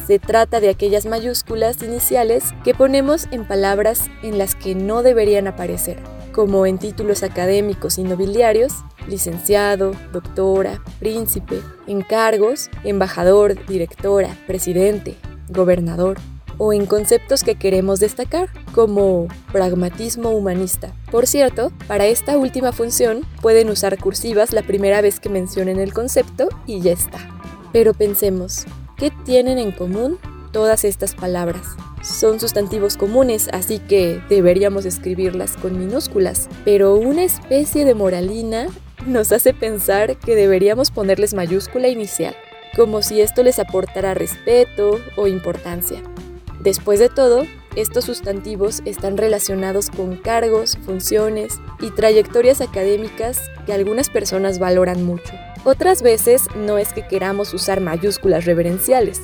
Se 0.08 0.20
trata 0.20 0.60
de 0.60 0.70
aquellas 0.70 1.06
mayúsculas 1.06 1.82
iniciales 1.84 2.46
que 2.64 2.74
ponemos 2.74 3.28
en 3.32 3.48
palabras 3.48 4.10
en 4.24 4.38
las 4.38 4.56
que 4.56 4.76
no 4.76 5.04
deberían 5.04 5.48
aparecer, 5.48 5.98
como 6.32 6.66
en 6.66 6.78
títulos 6.78 7.24
académicos 7.24 7.98
y 7.98 8.04
nobiliarios, 8.04 8.74
licenciado, 9.08 9.92
doctora, 10.14 10.82
príncipe, 11.00 11.62
encargos, 11.88 12.70
embajador, 12.84 13.66
directora, 13.68 14.36
presidente, 14.48 15.16
gobernador, 15.50 16.18
o 16.58 16.74
en 16.74 16.86
conceptos 16.86 17.44
que 17.44 17.56
queremos 17.56 18.00
destacar, 18.00 18.50
como 18.74 19.28
pragmatismo 19.52 20.32
humanista. 20.32 20.94
Por 21.10 21.26
cierto, 21.26 21.72
para 21.88 22.06
esta 22.06 22.38
última 22.38 22.74
función 22.74 23.22
pueden 23.42 23.70
usar 23.70 23.98
cursivas 23.98 24.52
la 24.52 24.64
primera 24.64 25.02
vez 25.02 25.20
que 25.20 25.30
mencionen 25.30 25.80
el 25.80 25.94
concepto 25.94 26.50
y 26.66 26.82
ya 26.82 26.92
está. 26.92 27.20
Pero 27.72 27.94
pensemos, 27.94 28.66
¿Qué 29.00 29.12
tienen 29.24 29.60
en 29.60 29.72
común 29.72 30.20
todas 30.52 30.84
estas 30.84 31.16
palabras? 31.16 31.78
Son 32.02 32.40
sustantivos 32.40 32.96
comunes, 32.96 33.50
así 33.52 33.80
que 33.80 34.22
deberíamos 34.30 34.86
escribirlas 34.86 35.58
con 35.58 35.78
minúsculas, 35.78 36.48
pero 36.64 36.96
una 36.96 37.24
especie 37.24 37.84
de 37.84 37.94
moralina 37.94 38.68
nos 39.06 39.32
hace 39.32 39.54
pensar 39.54 40.18
que 40.18 40.36
deberíamos 40.36 40.92
ponerles 40.92 41.34
mayúscula 41.34 41.90
inicial, 41.90 42.36
como 42.76 43.02
si 43.02 43.22
esto 43.22 43.44
les 43.44 43.60
aportara 43.60 44.14
respeto 44.14 45.00
o 45.18 45.28
importancia. 45.28 46.02
Después 46.62 47.00
de 47.00 47.10
todo, 47.10 47.46
estos 47.76 48.06
sustantivos 48.06 48.82
están 48.86 49.18
relacionados 49.18 49.90
con 49.90 50.18
cargos, 50.18 50.78
funciones 50.86 51.60
y 51.82 51.92
trayectorias 51.92 52.62
académicas 52.62 53.50
que 53.66 53.74
algunas 53.74 54.10
personas 54.10 54.60
valoran 54.60 55.04
mucho. 55.04 55.34
Otras 55.66 56.02
veces 56.02 56.44
no 56.56 56.78
es 56.78 56.94
que 56.94 57.06
queramos 57.08 57.54
usar 57.54 57.80
mayúsculas 57.82 58.46
reverenciales, 58.46 59.22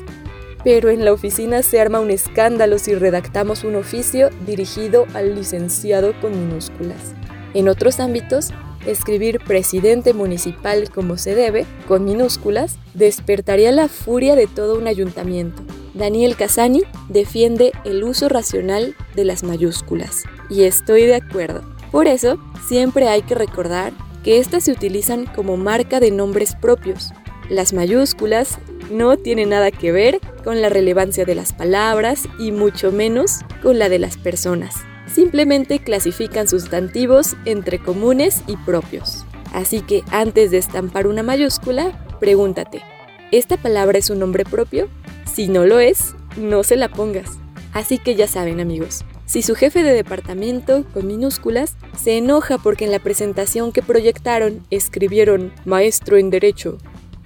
pero 0.66 0.90
en 0.90 1.06
la 1.06 1.14
oficina 1.14 1.62
se 1.62 1.80
arma 1.80 2.00
un 2.00 2.10
escándalo 2.10 2.80
si 2.80 2.96
redactamos 2.96 3.64
un 3.64 3.76
oficio 3.76 4.32
dirigido 4.48 5.06
al 5.14 5.36
licenciado 5.36 6.20
con 6.20 6.32
minúsculas. 6.32 7.14
En 7.54 7.70
otros 7.70 8.00
ámbitos, 8.00 8.50
escribir 8.88 9.40
presidente 9.40 10.14
municipal 10.14 10.90
como 10.90 11.18
se 11.18 11.36
debe, 11.36 11.68
con 11.88 12.04
minúsculas, 12.04 12.78
despertaría 12.96 13.72
la 13.72 13.88
furia 13.88 14.36
de 14.36 14.48
todo 14.48 14.76
un 14.78 14.88
ayuntamiento. 14.88 15.62
Daniel 15.94 16.36
Casani 16.36 16.82
defiende 17.10 17.72
el 17.86 18.04
uso 18.04 18.28
racional 18.28 18.96
de 19.16 19.24
las 19.24 19.44
mayúsculas, 19.44 20.24
y 20.50 20.64
estoy 20.64 21.06
de 21.06 21.16
acuerdo. 21.16 21.62
Por 21.92 22.08
eso, 22.08 22.40
siempre 22.68 23.08
hay 23.08 23.22
que 23.22 23.36
recordar 23.36 23.94
que 24.24 24.40
éstas 24.40 24.64
se 24.64 24.72
utilizan 24.72 25.28
como 25.28 25.58
marca 25.58 26.00
de 26.00 26.10
nombres 26.10 26.56
propios. 26.56 27.12
Las 27.50 27.74
mayúsculas 27.74 28.58
no 28.90 29.18
tienen 29.18 29.50
nada 29.50 29.70
que 29.72 29.92
ver 29.92 30.20
con 30.44 30.62
la 30.62 30.70
relevancia 30.70 31.26
de 31.26 31.36
las 31.36 31.54
palabras 31.54 32.28
y 32.40 32.52
mucho 32.52 32.92
menos 32.92 33.42
con 33.62 33.78
la 33.78 33.88
de 33.88 34.00
las 34.00 34.18
personas. 34.18 34.76
Simplemente 35.06 35.80
clasifican 35.80 36.48
sustantivos 36.48 37.36
entre 37.46 37.80
comunes 37.80 38.42
y 38.48 38.58
propios. 38.58 39.26
Así 39.54 39.82
que 39.82 40.04
antes 40.12 40.50
de 40.50 40.58
estampar 40.58 41.06
una 41.06 41.22
mayúscula, 41.22 42.08
pregúntate, 42.20 42.82
¿esta 43.32 43.58
palabra 43.58 44.00
es 44.00 44.10
un 44.10 44.20
nombre 44.20 44.44
propio? 44.44 44.90
Si 45.32 45.48
no 45.48 45.66
lo 45.66 45.80
es, 45.80 46.16
no 46.38 46.64
se 46.64 46.76
la 46.76 46.90
pongas. 46.90 47.38
Así 47.74 48.00
que 48.00 48.16
ya 48.16 48.28
saben 48.28 48.60
amigos, 48.60 49.06
si 49.26 49.42
su 49.42 49.56
jefe 49.56 49.84
de 49.84 49.94
departamento, 49.94 50.86
con 50.94 51.08
minúsculas, 51.08 51.76
se 52.00 52.18
enoja 52.18 52.58
porque 52.58 52.86
en 52.86 52.92
la 52.92 53.00
presentación 53.00 53.72
que 53.72 53.82
proyectaron 53.82 54.66
escribieron 54.70 55.52
maestro 55.66 56.18
en 56.18 56.30
derecho, 56.30 56.78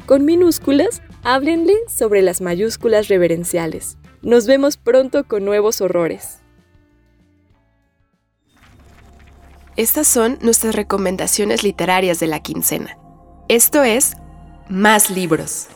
con 0.09 0.25
minúsculas, 0.25 1.03
háblenle 1.21 1.75
sobre 1.87 2.23
las 2.23 2.41
mayúsculas 2.41 3.09
reverenciales. 3.09 3.99
Nos 4.23 4.47
vemos 4.47 4.75
pronto 4.75 5.23
con 5.25 5.45
nuevos 5.45 5.81
horrores. 5.81 6.39
Estas 9.75 10.07
son 10.07 10.39
nuestras 10.41 10.73
recomendaciones 10.73 11.61
literarias 11.61 12.19
de 12.19 12.25
la 12.25 12.39
quincena. 12.39 12.97
Esto 13.49 13.83
es 13.83 14.15
Más 14.67 15.11
libros. 15.11 15.67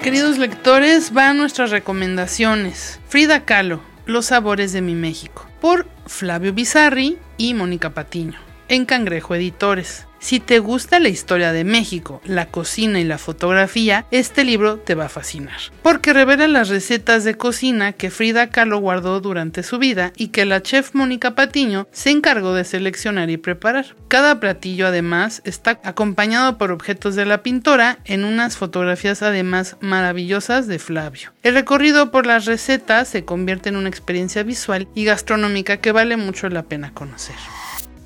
Queridos 0.00 0.38
lectores, 0.38 1.12
van 1.12 1.38
nuestras 1.38 1.72
recomendaciones. 1.72 3.00
Frida 3.08 3.44
Kahlo, 3.44 3.80
Los 4.06 4.26
sabores 4.26 4.72
de 4.72 4.80
mi 4.80 4.94
México, 4.94 5.48
por 5.60 5.88
Flavio 6.06 6.52
Bizarri 6.52 7.18
y 7.36 7.54
Mónica 7.54 7.90
Patiño, 7.90 8.38
en 8.68 8.84
Cangrejo 8.84 9.34
Editores. 9.34 10.06
Si 10.20 10.38
te 10.38 10.58
gusta 10.58 11.00
la 11.00 11.08
historia 11.08 11.50
de 11.52 11.64
México, 11.64 12.20
la 12.26 12.44
cocina 12.44 13.00
y 13.00 13.04
la 13.04 13.16
fotografía, 13.16 14.04
este 14.10 14.44
libro 14.44 14.76
te 14.76 14.94
va 14.94 15.06
a 15.06 15.08
fascinar, 15.08 15.58
porque 15.82 16.12
revela 16.12 16.46
las 16.46 16.68
recetas 16.68 17.24
de 17.24 17.38
cocina 17.38 17.94
que 17.94 18.10
Frida 18.10 18.50
Kahlo 18.50 18.78
guardó 18.78 19.22
durante 19.22 19.62
su 19.62 19.78
vida 19.78 20.12
y 20.16 20.28
que 20.28 20.44
la 20.44 20.62
chef 20.62 20.94
Mónica 20.94 21.34
Patiño 21.34 21.88
se 21.90 22.10
encargó 22.10 22.52
de 22.52 22.64
seleccionar 22.64 23.30
y 23.30 23.38
preparar. 23.38 23.96
Cada 24.08 24.40
platillo 24.40 24.86
además 24.86 25.40
está 25.46 25.80
acompañado 25.84 26.58
por 26.58 26.70
objetos 26.70 27.16
de 27.16 27.24
la 27.24 27.42
pintora 27.42 27.98
en 28.04 28.26
unas 28.26 28.58
fotografías 28.58 29.22
además 29.22 29.78
maravillosas 29.80 30.66
de 30.66 30.78
Flavio. 30.78 31.32
El 31.42 31.54
recorrido 31.54 32.10
por 32.10 32.26
las 32.26 32.44
recetas 32.44 33.08
se 33.08 33.24
convierte 33.24 33.70
en 33.70 33.76
una 33.76 33.88
experiencia 33.88 34.42
visual 34.42 34.86
y 34.94 35.04
gastronómica 35.04 35.78
que 35.78 35.92
vale 35.92 36.18
mucho 36.18 36.50
la 36.50 36.64
pena 36.64 36.92
conocer. 36.92 37.36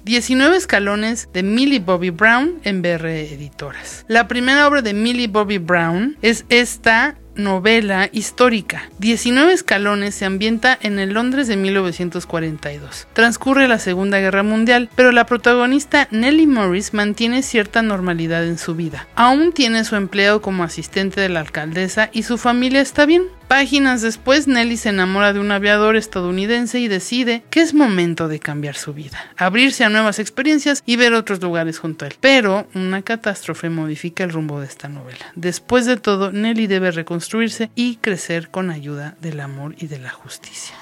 19 0.04 0.58
escalones 0.58 1.30
de 1.32 1.42
Millie 1.42 1.80
Bobby 1.80 2.10
Brown 2.10 2.60
en 2.64 2.82
BR 2.82 3.08
Editoras. 3.08 4.04
La 4.06 4.28
primera 4.28 4.68
obra 4.68 4.82
de 4.82 4.92
Millie 4.92 5.28
Bobby 5.28 5.56
Brown 5.56 6.18
es 6.20 6.44
esta 6.50 7.16
novela 7.36 8.10
histórica. 8.12 8.90
19 8.98 9.54
escalones 9.54 10.14
se 10.14 10.26
ambienta 10.26 10.78
en 10.80 10.98
el 10.98 11.14
Londres 11.14 11.48
de 11.48 11.56
1942. 11.56 13.08
Transcurre 13.14 13.66
la 13.66 13.78
Segunda 13.78 14.18
Guerra 14.18 14.42
Mundial, 14.42 14.90
pero 14.94 15.10
la 15.10 15.24
protagonista 15.24 16.06
Nellie 16.10 16.46
Morris 16.46 16.92
mantiene 16.92 17.42
cierta 17.42 17.80
normalidad 17.80 18.44
en 18.44 18.58
su 18.58 18.74
vida. 18.74 19.08
Aún 19.14 19.52
tiene 19.52 19.84
su 19.84 19.96
empleo 19.96 20.42
como 20.42 20.64
asistente 20.64 21.22
de 21.22 21.30
la 21.30 21.40
alcaldesa 21.40 22.10
y 22.12 22.24
su 22.24 22.36
familia 22.36 22.82
está 22.82 23.06
bien. 23.06 23.22
Páginas 23.54 24.02
después, 24.02 24.48
Nelly 24.48 24.76
se 24.76 24.88
enamora 24.88 25.32
de 25.32 25.38
un 25.38 25.52
aviador 25.52 25.94
estadounidense 25.94 26.80
y 26.80 26.88
decide 26.88 27.44
que 27.50 27.60
es 27.60 27.72
momento 27.72 28.26
de 28.26 28.40
cambiar 28.40 28.74
su 28.74 28.92
vida, 28.94 29.32
abrirse 29.36 29.84
a 29.84 29.90
nuevas 29.90 30.18
experiencias 30.18 30.82
y 30.84 30.96
ver 30.96 31.14
otros 31.14 31.40
lugares 31.40 31.78
junto 31.78 32.04
a 32.04 32.08
él. 32.08 32.16
Pero 32.20 32.66
una 32.74 33.02
catástrofe 33.02 33.70
modifica 33.70 34.24
el 34.24 34.32
rumbo 34.32 34.58
de 34.58 34.66
esta 34.66 34.88
novela. 34.88 35.24
Después 35.36 35.86
de 35.86 35.96
todo, 35.96 36.32
Nelly 36.32 36.66
debe 36.66 36.90
reconstruirse 36.90 37.70
y 37.76 37.98
crecer 37.98 38.50
con 38.50 38.70
ayuda 38.70 39.14
del 39.20 39.38
amor 39.38 39.76
y 39.78 39.86
de 39.86 40.00
la 40.00 40.10
justicia. 40.10 40.74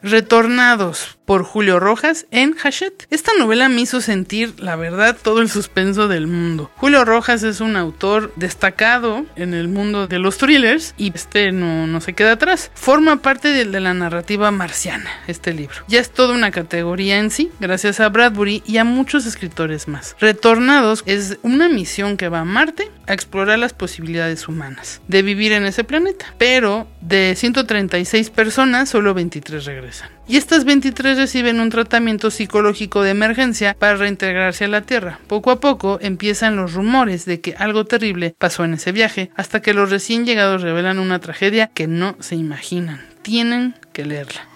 Retornados 0.00 1.18
por 1.24 1.44
Julio 1.44 1.80
Rojas 1.80 2.26
en 2.30 2.54
Hachette. 2.62 3.06
Esta 3.10 3.32
novela 3.38 3.68
me 3.68 3.80
hizo 3.80 4.00
sentir, 4.00 4.54
la 4.58 4.76
verdad, 4.76 5.16
todo 5.20 5.40
el 5.40 5.48
suspenso 5.48 6.08
del 6.08 6.26
mundo. 6.26 6.70
Julio 6.76 7.04
Rojas 7.04 7.42
es 7.42 7.60
un 7.60 7.76
autor 7.76 8.32
destacado 8.36 9.24
en 9.36 9.54
el 9.54 9.68
mundo 9.68 10.06
de 10.06 10.18
los 10.18 10.38
thrillers 10.38 10.94
y 10.96 11.12
este 11.14 11.52
no, 11.52 11.86
no 11.86 12.00
se 12.00 12.12
queda 12.12 12.32
atrás. 12.32 12.70
Forma 12.74 13.22
parte 13.22 13.48
de, 13.48 13.64
de 13.64 13.80
la 13.80 13.94
narrativa 13.94 14.50
marciana, 14.50 15.10
este 15.26 15.52
libro. 15.52 15.76
Ya 15.88 16.00
es 16.00 16.10
toda 16.10 16.34
una 16.34 16.50
categoría 16.50 17.18
en 17.18 17.30
sí, 17.30 17.50
gracias 17.60 18.00
a 18.00 18.08
Bradbury 18.08 18.62
y 18.66 18.78
a 18.78 18.84
muchos 18.84 19.26
escritores 19.26 19.88
más. 19.88 20.16
Retornados 20.20 21.02
es 21.06 21.38
una 21.42 21.68
misión 21.68 22.16
que 22.16 22.28
va 22.28 22.40
a 22.40 22.44
Marte 22.44 22.90
a 23.06 23.14
explorar 23.14 23.58
las 23.58 23.72
posibilidades 23.72 24.48
humanas 24.48 25.00
de 25.08 25.22
vivir 25.22 25.52
en 25.52 25.64
ese 25.64 25.84
planeta. 25.84 26.34
Pero 26.38 26.86
de 27.00 27.34
136 27.36 28.30
personas, 28.30 28.88
solo 28.88 29.14
23 29.14 29.64
regresan 29.64 30.10
y 30.26 30.36
estas 30.36 30.64
23 30.64 31.18
reciben 31.18 31.60
un 31.60 31.70
tratamiento 31.70 32.30
psicológico 32.30 33.02
de 33.02 33.10
emergencia 33.10 33.74
para 33.78 33.96
reintegrarse 33.96 34.64
a 34.64 34.68
la 34.68 34.80
Tierra. 34.80 35.20
Poco 35.26 35.50
a 35.50 35.60
poco 35.60 35.98
empiezan 36.00 36.56
los 36.56 36.72
rumores 36.72 37.24
de 37.24 37.40
que 37.40 37.54
algo 37.58 37.84
terrible 37.84 38.34
pasó 38.38 38.64
en 38.64 38.74
ese 38.74 38.92
viaje, 38.92 39.30
hasta 39.36 39.60
que 39.60 39.74
los 39.74 39.90
recién 39.90 40.24
llegados 40.24 40.62
revelan 40.62 40.98
una 40.98 41.18
tragedia 41.18 41.70
que 41.74 41.86
no 41.86 42.16
se 42.20 42.36
imaginan. 42.36 43.06
Tienen 43.22 43.74
que 43.92 44.04
leerla. 44.04 44.53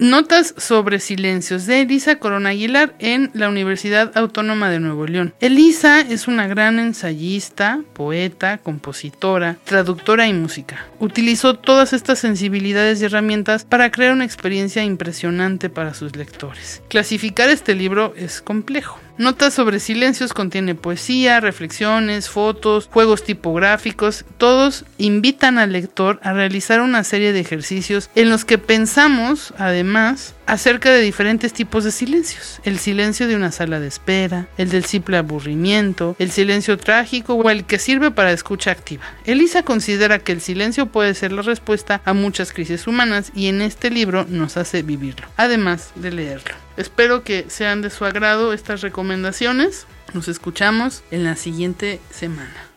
Notas 0.00 0.54
sobre 0.56 0.98
silencios 0.98 1.66
de 1.66 1.82
Elisa 1.82 2.16
Corona 2.16 2.48
Aguilar 2.48 2.94
en 3.00 3.30
la 3.34 3.50
Universidad 3.50 4.16
Autónoma 4.16 4.70
de 4.70 4.80
Nuevo 4.80 5.06
León. 5.06 5.34
Elisa 5.40 6.00
es 6.00 6.26
una 6.26 6.46
gran 6.46 6.78
ensayista, 6.78 7.82
poeta, 7.92 8.56
compositora, 8.56 9.58
traductora 9.64 10.26
y 10.26 10.32
música. 10.32 10.86
Utilizó 11.00 11.52
todas 11.52 11.92
estas 11.92 12.18
sensibilidades 12.18 13.02
y 13.02 13.04
herramientas 13.04 13.66
para 13.66 13.90
crear 13.90 14.14
una 14.14 14.24
experiencia 14.24 14.82
impresionante 14.82 15.68
para 15.68 15.92
sus 15.92 16.16
lectores. 16.16 16.80
Clasificar 16.88 17.50
este 17.50 17.74
libro 17.74 18.14
es 18.16 18.40
complejo. 18.40 18.98
Notas 19.20 19.52
sobre 19.52 19.80
silencios 19.80 20.32
contiene 20.32 20.74
poesía, 20.74 21.40
reflexiones, 21.40 22.30
fotos, 22.30 22.88
juegos 22.90 23.22
tipográficos. 23.22 24.24
Todos 24.38 24.86
invitan 24.96 25.58
al 25.58 25.72
lector 25.72 26.18
a 26.22 26.32
realizar 26.32 26.80
una 26.80 27.04
serie 27.04 27.34
de 27.34 27.40
ejercicios 27.40 28.08
en 28.14 28.30
los 28.30 28.46
que 28.46 28.56
pensamos, 28.56 29.52
además, 29.58 30.34
acerca 30.50 30.90
de 30.90 31.00
diferentes 31.00 31.52
tipos 31.52 31.84
de 31.84 31.92
silencios. 31.92 32.60
El 32.64 32.80
silencio 32.80 33.28
de 33.28 33.36
una 33.36 33.52
sala 33.52 33.78
de 33.78 33.86
espera, 33.86 34.48
el 34.58 34.68
del 34.68 34.84
simple 34.84 35.16
aburrimiento, 35.16 36.16
el 36.18 36.32
silencio 36.32 36.76
trágico 36.76 37.34
o 37.34 37.50
el 37.50 37.64
que 37.64 37.78
sirve 37.78 38.10
para 38.10 38.32
escucha 38.32 38.72
activa. 38.72 39.04
Elisa 39.24 39.62
considera 39.62 40.18
que 40.18 40.32
el 40.32 40.40
silencio 40.40 40.86
puede 40.86 41.14
ser 41.14 41.30
la 41.30 41.42
respuesta 41.42 42.00
a 42.04 42.14
muchas 42.14 42.52
crisis 42.52 42.88
humanas 42.88 43.30
y 43.32 43.46
en 43.46 43.62
este 43.62 43.90
libro 43.90 44.26
nos 44.28 44.56
hace 44.56 44.82
vivirlo, 44.82 45.28
además 45.36 45.92
de 45.94 46.10
leerlo. 46.10 46.56
Espero 46.76 47.22
que 47.22 47.46
sean 47.48 47.80
de 47.80 47.90
su 47.90 48.04
agrado 48.04 48.52
estas 48.52 48.80
recomendaciones. 48.80 49.86
Nos 50.14 50.26
escuchamos 50.26 51.04
en 51.12 51.22
la 51.22 51.36
siguiente 51.36 52.00
semana. 52.10 52.69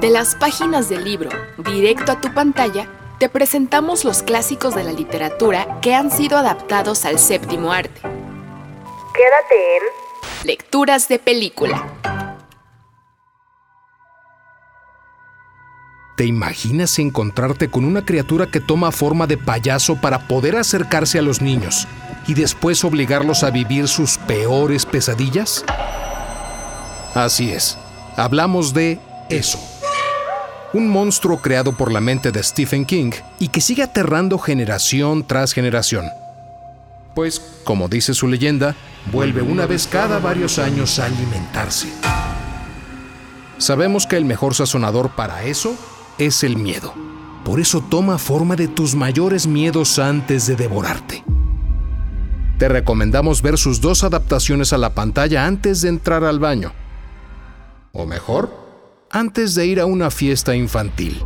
De 0.00 0.08
las 0.08 0.34
páginas 0.34 0.88
del 0.88 1.04
libro, 1.04 1.28
directo 1.58 2.12
a 2.12 2.20
tu 2.22 2.32
pantalla, 2.32 2.88
te 3.18 3.28
presentamos 3.28 4.06
los 4.06 4.22
clásicos 4.22 4.74
de 4.74 4.82
la 4.82 4.92
literatura 4.92 5.78
que 5.82 5.94
han 5.94 6.10
sido 6.10 6.38
adaptados 6.38 7.04
al 7.04 7.18
séptimo 7.18 7.70
arte. 7.70 8.00
Quédate 8.00 9.76
en 9.76 10.46
Lecturas 10.46 11.06
de 11.06 11.18
Película. 11.18 11.86
¿Te 16.16 16.24
imaginas 16.24 16.98
encontrarte 16.98 17.70
con 17.70 17.84
una 17.84 18.02
criatura 18.06 18.46
que 18.50 18.60
toma 18.60 18.92
forma 18.92 19.26
de 19.26 19.36
payaso 19.36 20.00
para 20.00 20.26
poder 20.28 20.56
acercarse 20.56 21.18
a 21.18 21.22
los 21.22 21.42
niños 21.42 21.86
y 22.26 22.32
después 22.32 22.84
obligarlos 22.84 23.44
a 23.44 23.50
vivir 23.50 23.86
sus 23.86 24.16
peores 24.16 24.86
pesadillas? 24.86 25.62
Así 27.14 27.52
es, 27.52 27.76
hablamos 28.16 28.72
de 28.72 28.98
eso. 29.28 29.58
Un 30.72 30.88
monstruo 30.88 31.38
creado 31.38 31.72
por 31.72 31.90
la 31.90 32.00
mente 32.00 32.30
de 32.30 32.42
Stephen 32.42 32.84
King 32.84 33.10
y 33.40 33.48
que 33.48 33.60
sigue 33.60 33.82
aterrando 33.82 34.38
generación 34.38 35.26
tras 35.26 35.52
generación. 35.52 36.06
Pues, 37.14 37.40
como 37.64 37.88
dice 37.88 38.14
su 38.14 38.28
leyenda, 38.28 38.76
vuelve 39.10 39.42
una 39.42 39.66
vez 39.66 39.88
cada 39.88 40.20
varios 40.20 40.60
años 40.60 41.00
a 41.00 41.06
alimentarse. 41.06 41.88
Sabemos 43.58 44.06
que 44.06 44.16
el 44.16 44.24
mejor 44.24 44.54
sazonador 44.54 45.10
para 45.10 45.42
eso 45.42 45.74
es 46.18 46.44
el 46.44 46.56
miedo. 46.56 46.94
Por 47.44 47.58
eso 47.58 47.82
toma 47.82 48.18
forma 48.18 48.54
de 48.54 48.68
tus 48.68 48.94
mayores 48.94 49.48
miedos 49.48 49.98
antes 49.98 50.46
de 50.46 50.54
devorarte. 50.54 51.24
Te 52.58 52.68
recomendamos 52.68 53.42
ver 53.42 53.58
sus 53.58 53.80
dos 53.80 54.04
adaptaciones 54.04 54.72
a 54.72 54.78
la 54.78 54.94
pantalla 54.94 55.46
antes 55.46 55.80
de 55.80 55.88
entrar 55.88 56.22
al 56.22 56.38
baño. 56.38 56.72
O 57.92 58.06
mejor, 58.06 58.59
antes 59.12 59.56
de 59.56 59.66
ir 59.66 59.80
a 59.80 59.86
una 59.86 60.08
fiesta 60.12 60.54
infantil. 60.54 61.24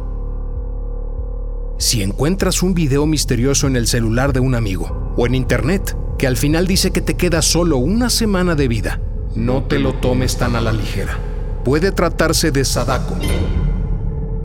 Si 1.77 2.03
encuentras 2.03 2.63
un 2.63 2.73
video 2.73 3.05
misterioso 3.05 3.67
en 3.67 3.77
el 3.77 3.87
celular 3.87 4.33
de 4.33 4.41
un 4.41 4.55
amigo 4.55 5.13
o 5.19 5.27
en 5.27 5.35
internet 5.35 5.95
que 6.19 6.27
al 6.27 6.39
final 6.39 6.67
dice 6.67 6.93
que 6.93 7.03
te 7.03 7.15
queda 7.15 7.43
solo 7.43 7.77
una 7.77 8.09
semana 8.09 8.55
de 8.55 8.69
vida, 8.69 9.01
no 9.35 9.65
te 9.65 9.79
lo 9.79 9.93
tomes 9.93 10.39
tan 10.39 10.57
a 10.57 10.63
la 10.63 10.73
ligera. 10.73 11.19
Puede 11.63 11.93
tratarse 11.93 12.51
de 12.51 12.65
Sadako, 12.65 13.17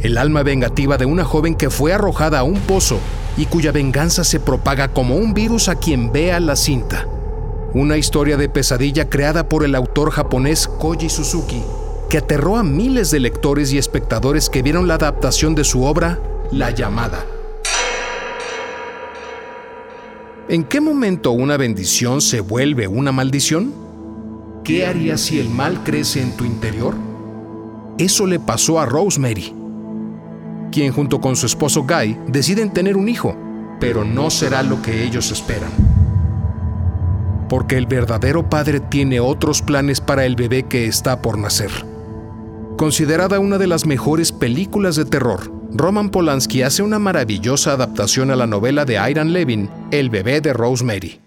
el 0.02 0.18
alma 0.18 0.44
vengativa 0.44 0.98
de 0.98 1.06
una 1.06 1.24
joven 1.24 1.56
que 1.56 1.70
fue 1.70 1.94
arrojada 1.94 2.40
a 2.40 2.44
un 2.44 2.60
pozo 2.60 3.00
y 3.38 3.46
cuya 3.46 3.72
venganza 3.72 4.26
se 4.26 4.42
propaga 4.42 4.90
como 4.90 5.16
un 5.16 5.34
virus 5.34 5.70
a 5.70 5.76
quien 5.76 6.12
vea 6.12 6.42
la 6.42 6.58
cinta. 6.58 7.08
Una 7.74 7.96
historia 7.96 8.36
de 8.36 8.50
pesadilla 8.50 9.10
creada 9.10 9.48
por 9.48 9.64
el 9.64 9.76
autor 9.76 10.12
japonés 10.12 10.68
Koji 10.68 11.08
Suzuki, 11.08 11.64
que 12.10 12.18
aterró 12.18 12.57
a 12.57 12.64
miles 12.64 13.12
de 13.12 13.20
lectores 13.20 13.72
y 13.72 13.78
espectadores 13.78 14.49
que 14.49 14.64
vieron 14.64 14.88
la 14.88 14.95
adaptación 14.95 15.53
de 15.53 15.64
su 15.64 15.84
obra 15.84 16.20
La 16.51 16.72
llamada. 16.72 17.24
¿En 20.47 20.64
qué 20.64 20.82
momento 20.82 21.32
una 21.32 21.57
bendición 21.57 22.22
se 22.22 22.41
vuelve 22.41 22.88
una 22.88 23.12
maldición? 23.12 23.72
¿Qué 24.64 24.88
harías 24.88 25.22
si 25.22 25.39
el 25.39 25.47
mal 25.49 25.84
crece 25.84 26.24
en 26.24 26.36
tu 26.36 26.43
interior? 26.43 26.95
Eso 27.99 28.26
le 28.26 28.39
pasó 28.39 28.80
a 28.80 28.88
Rosemary, 28.88 29.53
quien 30.72 30.91
junto 30.91 31.22
con 31.22 31.36
su 31.36 31.45
esposo 31.45 31.84
Guy 31.84 32.18
deciden 32.28 32.74
tener 32.74 32.97
un 32.97 33.07
hijo, 33.10 33.38
pero 33.80 34.03
no 34.03 34.32
será 34.32 34.64
lo 34.64 34.82
que 34.82 35.03
ellos 35.03 35.32
esperan. 35.32 35.70
Porque 37.47 37.78
el 37.78 37.86
verdadero 37.86 38.49
padre 38.49 38.80
tiene 38.80 39.20
otros 39.20 39.62
planes 39.62 40.01
para 40.01 40.26
el 40.26 40.36
bebé 40.36 40.64
que 40.64 40.88
está 40.88 41.22
por 41.22 41.38
nacer. 41.38 41.89
Considerada 42.80 43.42
una 43.42 43.58
de 43.58 43.68
las 43.68 43.86
mejores 43.86 44.32
películas 44.32 44.96
de 44.96 45.04
terror, 45.04 45.52
Roman 45.74 46.12
Polanski 46.12 46.62
hace 46.62 46.82
una 46.82 46.98
maravillosa 46.98 47.74
adaptación 47.74 48.32
a 48.32 48.38
la 48.38 48.48
novela 48.48 48.86
de 48.86 48.98
Iron 49.12 49.34
Levin, 49.34 49.70
El 49.92 50.10
bebé 50.10 50.40
de 50.40 50.54
Rosemary. 50.54 51.20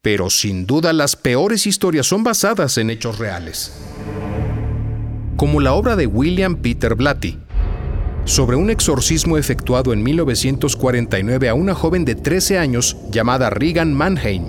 Pero 0.00 0.30
sin 0.30 0.64
duda 0.64 0.94
las 0.94 1.16
peores 1.16 1.66
historias 1.66 2.06
son 2.06 2.24
basadas 2.24 2.78
en 2.78 2.88
hechos 2.88 3.18
reales. 3.18 3.74
Como 5.36 5.60
la 5.60 5.74
obra 5.74 5.96
de 5.96 6.06
William 6.06 6.56
Peter 6.56 6.94
Blatty, 6.94 7.38
sobre 8.24 8.56
un 8.56 8.70
exorcismo 8.70 9.36
efectuado 9.36 9.92
en 9.92 10.02
1949 10.02 11.50
a 11.50 11.52
una 11.52 11.74
joven 11.74 12.06
de 12.06 12.14
13 12.14 12.56
años 12.56 12.96
llamada 13.10 13.50
Regan 13.50 13.92
Mannheim, 13.92 14.44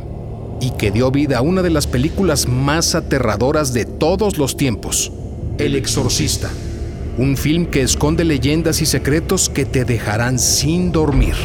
y 0.61 0.71
que 0.77 0.91
dio 0.91 1.11
vida 1.11 1.39
a 1.39 1.41
una 1.41 1.61
de 1.61 1.71
las 1.71 1.87
películas 1.87 2.47
más 2.47 2.95
aterradoras 2.95 3.73
de 3.73 3.83
todos 3.83 4.37
los 4.37 4.55
tiempos, 4.55 5.11
El 5.61 5.75
Exorcista, 5.75 6.49
un 7.19 7.37
film 7.37 7.67
que 7.67 7.83
esconde 7.83 8.25
leyendas 8.25 8.81
y 8.81 8.87
secretos 8.87 9.47
que 9.47 9.63
te 9.63 9.85
dejarán 9.85 10.39
sin 10.39 10.91
dormir. 10.91 11.35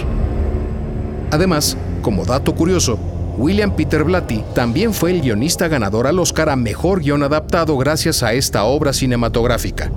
Además, 1.30 1.76
como 2.00 2.24
dato 2.24 2.54
curioso, 2.54 2.98
William 3.36 3.76
Peter 3.76 4.04
Blatty 4.04 4.42
también 4.54 4.94
fue 4.94 5.10
el 5.10 5.20
guionista 5.20 5.68
ganador 5.68 6.06
al 6.06 6.18
Oscar 6.18 6.48
a 6.48 6.56
Mejor 6.56 7.02
Guión 7.02 7.24
Adaptado 7.24 7.76
gracias 7.76 8.22
a 8.22 8.32
esta 8.32 8.64
obra 8.64 8.94
cinematográfica. 8.94 9.92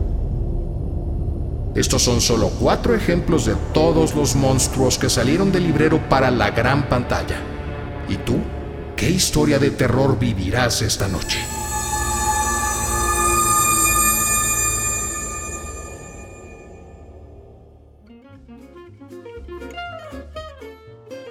Estos 1.74 2.02
son 2.02 2.20
solo 2.20 2.52
cuatro 2.60 2.94
ejemplos 2.94 3.46
de 3.46 3.56
todos 3.74 4.16
los 4.16 4.36
monstruos 4.36 4.98
que 4.98 5.10
salieron 5.10 5.50
del 5.50 5.64
librero 5.64 5.98
para 6.10 6.30
la 6.30 6.52
gran 6.52 6.90
pantalla. 6.90 7.38
¿Y 8.10 8.18
tú? 8.18 8.36
¿Qué 8.98 9.10
historia 9.10 9.60
de 9.60 9.70
terror 9.70 10.20
vivirás 10.20 10.82
esta 10.82 11.08
noche? 11.08 11.40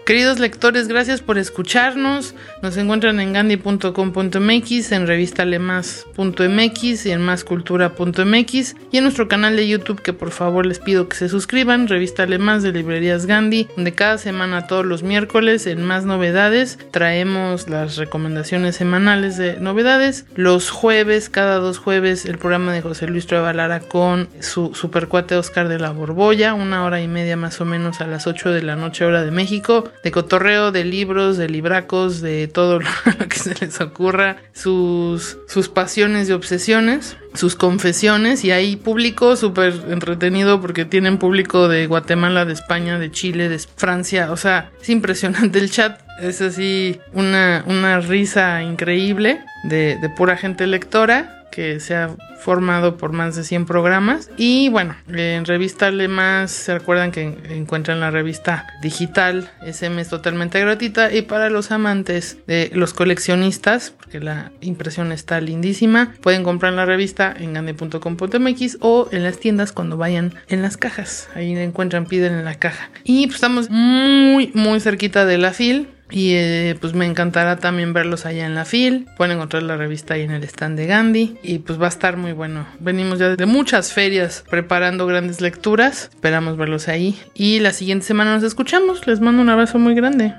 Queridos 0.09 0.39
lectores, 0.39 0.89
gracias 0.89 1.21
por 1.21 1.37
escucharnos. 1.37 2.35
Nos 2.63 2.79
encuentran 2.79 3.21
en 3.21 3.35
gandhi.com.mx, 3.35 4.93
en 4.93 5.07
revistalemas.mx 5.07 7.05
y 7.05 7.11
en 7.11 7.21
máscultura.mx 7.21 8.77
y 8.91 8.97
en 8.97 9.05
nuestro 9.05 9.29
canal 9.29 9.55
de 9.55 9.69
YouTube 9.69 10.01
que 10.01 10.15
por 10.15 10.31
favor 10.31 10.65
les 10.65 10.79
pido 10.79 11.11
que 11.11 11.17
se 11.19 11.29
suscriban, 11.29 11.89
Revista 11.89 12.27
Más 12.39 12.63
de 12.63 12.73
Librerías 12.73 13.27
Gandhi, 13.27 13.69
donde 13.77 13.93
cada 13.93 14.17
semana 14.17 14.67
todos 14.67 14.87
los 14.87 15.03
miércoles 15.03 15.67
en 15.67 15.83
más 15.83 16.07
novedades 16.07 16.79
traemos 16.91 17.69
las 17.69 17.99
recomendaciones 17.99 18.77
semanales 18.77 19.37
de 19.37 19.61
novedades. 19.61 20.25
Los 20.35 20.71
jueves, 20.71 21.29
cada 21.29 21.57
dos 21.57 21.77
jueves, 21.77 22.25
el 22.25 22.39
programa 22.39 22.73
de 22.73 22.81
José 22.81 23.09
Luis 23.09 23.27
Trevalara 23.27 23.81
con 23.81 24.31
su 24.41 24.75
supercuate 24.75 25.37
Oscar 25.37 25.69
de 25.69 25.79
la 25.79 25.91
Borbolla, 25.91 26.55
una 26.55 26.85
hora 26.85 27.03
y 27.03 27.09
media 27.09 27.37
más 27.37 27.61
o 27.61 27.67
menos 27.67 28.01
a 28.01 28.07
las 28.07 28.27
8 28.27 28.53
de 28.53 28.63
la 28.63 28.75
noche 28.75 29.05
hora 29.05 29.23
de 29.23 29.33
México 29.33 29.85
de 30.03 30.11
cotorreo, 30.11 30.73
de 30.73 30.85
libros, 30.85 31.37
de 31.37 31.49
libracos, 31.49 32.21
de 32.21 32.49
todo 32.49 32.81
lo 33.19 33.29
que 33.29 33.39
se 33.39 33.55
les 33.55 33.81
ocurra, 33.81 34.37
sus, 34.53 35.39
sus 35.49 35.69
pasiones 35.69 36.29
y 36.29 36.33
obsesiones, 36.33 37.17
sus 37.35 37.57
confesiones 37.57 38.45
y 38.45 38.51
hay 38.51 38.77
público 38.77 39.37
súper 39.37 39.75
entretenido 39.89 40.61
porque 40.61 40.85
tienen 40.85 41.19
público 41.19 41.69
de 41.69 41.87
Guatemala, 41.87 42.45
de 42.45 42.53
España, 42.53 42.99
de 42.99 43.11
Chile, 43.11 43.49
de 43.49 43.59
Francia, 43.59 44.33
o 44.33 44.37
sea, 44.37 44.71
es 44.81 44.89
impresionante 44.89 45.59
el 45.59 45.71
chat. 45.71 46.01
Es 46.21 46.41
así 46.41 46.99
una, 47.13 47.63
una 47.69 48.01
risa 48.01 48.63
increíble 48.65 49.41
de, 49.63 49.99
de 50.01 50.09
pura 50.11 50.37
gente 50.37 50.67
lectora 50.67 51.38
que 51.51 51.81
se 51.81 51.95
ha 51.95 52.11
formado 52.39 52.97
por 52.97 53.13
más 53.13 53.37
de 53.37 53.45
100 53.45 53.67
programas. 53.67 54.31
Y 54.37 54.69
bueno, 54.69 54.95
en 55.09 55.45
Revista 55.45 55.91
Más 55.91 56.51
se 56.51 56.79
recuerdan 56.79 57.11
que 57.11 57.37
encuentran 57.51 58.01
la 58.01 58.11
revista 58.11 58.67
digital, 58.81 59.51
ese 59.65 59.91
mes 59.91 60.09
totalmente 60.09 60.61
gratuita. 60.61 61.13
Y 61.13 61.23
para 61.23 61.51
los 61.51 61.71
amantes 61.71 62.39
de 62.47 62.71
los 62.73 62.95
coleccionistas, 62.95 63.91
porque 63.91 64.21
la 64.21 64.53
impresión 64.61 65.13
está 65.13 65.41
lindísima, 65.41 66.15
pueden 66.21 66.45
comprar 66.45 66.73
la 66.73 66.85
revista 66.85 67.35
en 67.37 67.55
gande.com.mx 67.55 68.79
o 68.81 69.09
en 69.11 69.23
las 69.25 69.39
tiendas 69.39 69.73
cuando 69.73 69.97
vayan 69.97 70.35
en 70.49 70.63
las 70.63 70.77
cajas. 70.77 71.29
Ahí 71.35 71.55
la 71.55 71.65
encuentran, 71.65 72.07
piden 72.07 72.35
en 72.35 72.45
la 72.45 72.55
caja. 72.55 72.91
Y 73.05 73.27
pues 73.27 73.37
estamos 73.37 73.69
muy, 73.71 74.51
muy 74.55 74.81
cerquita 74.81 75.27
de 75.27 75.39
la 75.39 75.53
FIL. 75.53 75.89
Y 76.11 76.35
eh, 76.35 76.77
pues 76.81 76.95
me 76.95 77.07
encantará 77.07 77.57
también 77.57 77.93
verlos 77.93 78.27
allá 78.27 78.47
en 78.47 78.55
la 78.55 78.65
FIL. 78.65 79.07
Pueden 79.17 79.37
encontrar 79.37 79.63
la 79.63 79.77
revista 79.77 80.15
ahí 80.15 80.23
en 80.23 80.31
el 80.31 80.45
stand 80.45 80.79
de 80.79 80.87
Gandhi. 80.87 81.37
Y 81.43 81.59
pues 81.59 81.81
va 81.81 81.87
a 81.87 81.91
estar 81.91 82.17
muy 82.17 82.33
bueno. 82.33 82.67
Venimos 82.81 83.19
ya 83.19 83.37
de 83.37 83.47
muchas 83.47 83.93
ferias 83.93 84.45
preparando 84.49 85.07
grandes 85.07 85.41
lecturas. 85.41 86.11
Esperamos 86.15 86.57
verlos 86.57 86.89
ahí. 86.89 87.19
Y 87.35 87.61
la 87.61 87.73
siguiente 87.73 88.07
semana 88.07 88.35
nos 88.35 88.43
escuchamos. 88.43 89.07
Les 89.07 89.21
mando 89.21 89.43
un 89.43 89.49
abrazo 89.49 89.79
muy 89.79 89.95
grande. 89.95 90.35